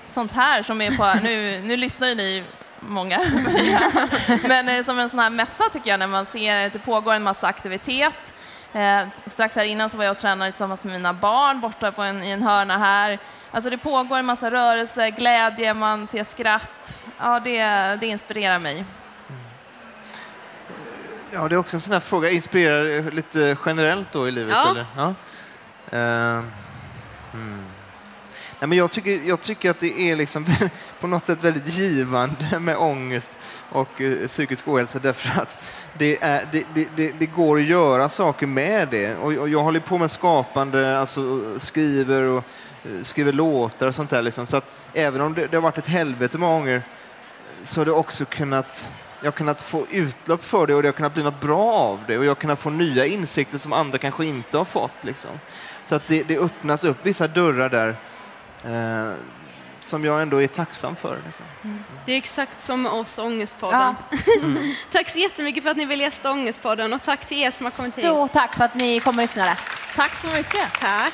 sånt 0.10 0.32
här 0.32 0.64
som 0.64 0.82
är 0.82 0.98
på, 0.98 1.20
nu, 1.24 1.62
nu 1.64 1.78
lyssnar 1.78 2.08
ju 2.08 2.16
ni 2.16 2.44
många, 2.80 3.20
men 4.44 4.70
eh, 4.70 4.84
som 4.84 5.00
en 5.00 5.10
sån 5.10 5.20
här 5.20 5.30
mässa 5.30 5.64
tycker 5.74 5.90
jag 5.90 6.00
när 6.00 6.08
man 6.08 6.26
ser 6.26 6.68
att 6.68 6.74
det 6.74 6.80
pågår 6.80 7.14
en 7.14 7.24
massa 7.24 7.48
aktivitet. 7.48 8.34
Eh, 8.74 9.08
strax 9.28 9.56
här 9.56 9.66
innan 9.66 9.90
så 9.90 9.98
var 9.98 10.06
jag 10.06 10.12
och 10.12 10.18
tränade 10.18 10.52
tillsammans 10.52 10.86
med 10.86 10.94
mina 10.94 11.14
barn 11.14 11.62
borta 11.62 11.92
på 11.92 12.02
en, 12.02 12.24
i 12.24 12.30
en 12.30 12.42
hörna 12.42 12.78
här. 12.78 13.20
Alltså 13.52 13.70
det 13.70 13.78
pågår 13.78 14.18
en 14.18 14.26
massa 14.26 14.52
rörelse, 14.52 15.10
glädje, 15.10 15.74
man 15.74 16.08
ser 16.08 16.24
skratt. 16.24 17.02
Ja, 17.18 17.40
det, 17.40 17.64
det 18.00 18.08
inspirerar 18.08 18.60
mig. 18.60 18.86
Ja, 21.32 21.48
det 21.48 21.56
är 21.56 21.58
också 21.58 21.78
en 21.78 21.82
sån 21.82 21.94
här 21.94 22.00
fråga. 22.00 22.30
Inspirerar 22.30 23.12
lite 23.12 23.58
generellt 23.66 24.12
då 24.12 24.28
i 24.28 24.32
livet? 24.32 24.52
Ja. 24.52 24.72
Eller? 24.72 24.86
ja. 24.96 25.16
Eh, 25.98 26.44
hmm. 27.32 27.69
Nej, 28.60 28.68
men 28.68 28.78
jag, 28.78 28.92
tycker, 28.92 29.22
jag 29.26 29.42
tycker 29.42 29.70
att 29.70 29.80
det 29.80 30.12
är 30.12 30.16
liksom 30.16 30.46
på 31.00 31.08
något 31.08 31.26
sätt 31.26 31.44
väldigt 31.44 31.74
givande 31.74 32.60
med 32.60 32.78
ångest 32.78 33.32
och 33.70 34.02
eh, 34.02 34.28
psykisk 34.28 34.68
ohälsa 34.68 35.00
därför 35.00 35.42
att 35.42 35.58
det, 35.98 36.24
är, 36.24 36.48
det, 36.52 36.66
det, 36.74 36.88
det, 36.96 37.12
det 37.20 37.26
går 37.26 37.58
att 37.58 37.64
göra 37.64 38.10
saker 38.10 38.48
med 38.48 38.88
det. 38.88 39.16
Och, 39.16 39.34
och 39.34 39.50
jag 39.50 39.64
håller 39.64 39.80
på 39.80 39.98
med 39.98 40.12
skapande, 40.12 41.00
alltså 41.00 41.44
skriver 41.60 42.24
och 42.24 42.44
eh, 42.84 43.04
skriver 43.04 43.34
låtar 43.34 43.88
och 43.88 43.96
sånt 43.96 44.10
där. 44.10 44.22
Liksom. 44.22 44.46
Så 44.46 44.58
att 44.58 44.66
även 44.94 45.22
om 45.22 45.34
det, 45.34 45.48
det 45.48 45.58
har 45.58 45.62
varit 45.62 45.78
ett 45.78 45.88
helvete 45.88 46.38
med 46.38 46.50
ånger 46.50 46.84
så 47.64 47.80
har 47.80 47.86
det 47.86 47.92
också 47.92 48.26
kunnat 48.26 48.86
jag 49.22 49.28
har 49.28 49.32
kunnat 49.32 49.62
få 49.62 49.86
utlopp 49.92 50.44
för 50.44 50.68
det 50.68 50.76
och 50.76 50.82
det 50.82 50.88
har 50.88 50.94
kunnat 50.94 51.14
bli 51.14 51.24
något 51.24 51.42
bra 51.42 51.74
av 51.74 52.00
det 52.08 52.18
och 52.18 52.26
jag 52.26 52.30
har 52.30 52.36
kunnat 52.36 52.60
få 52.60 52.70
nya 52.70 53.06
insikter 53.06 53.58
som 53.58 53.74
andra 53.74 53.98
kanske 53.98 54.26
inte 54.26 54.58
har 54.58 54.66
fått. 54.66 54.92
Liksom. 55.02 55.32
Så 55.86 55.96
att 55.96 56.08
det, 56.08 56.24
det 56.24 56.38
öppnas 56.38 56.84
upp 56.84 56.98
vissa 57.04 57.28
dörrar 57.28 57.70
där 57.70 57.96
eh, 58.66 59.12
som 59.80 60.06
jag 60.06 60.22
ändå 60.22 60.42
är 60.42 60.48
tacksam 60.48 60.96
för. 60.96 61.20
Liksom. 61.26 61.46
Det 62.06 62.14
är 62.14 62.18
exakt 62.18 62.60
som 62.60 62.86
oss 62.86 63.18
Ångestpodden. 63.20 63.96
Mm. 64.42 64.74
tack 64.92 65.10
så 65.10 65.20
jättemycket 65.20 65.64
för 65.64 65.70
att 65.70 65.78
ni 65.78 65.86
vill 65.86 66.00
gästa 66.00 66.32
Ångestpodden 66.32 66.94
och 66.94 67.02
tack 67.04 67.26
till 67.26 67.38
er 67.38 67.52
som 67.52 67.66
har 67.66 67.72
kommit 67.72 67.98
hit. 67.98 68.06
Stort 68.06 68.34
tack 68.34 68.56
för 68.56 68.66
att 68.66 68.76
ni 68.76 69.00
kommer 69.00 69.24
och 69.24 69.28
lyssnade. 69.28 69.56
Tack 69.96 70.16
så 70.16 70.28
mycket. 70.28 70.74
Tack. 70.82 71.14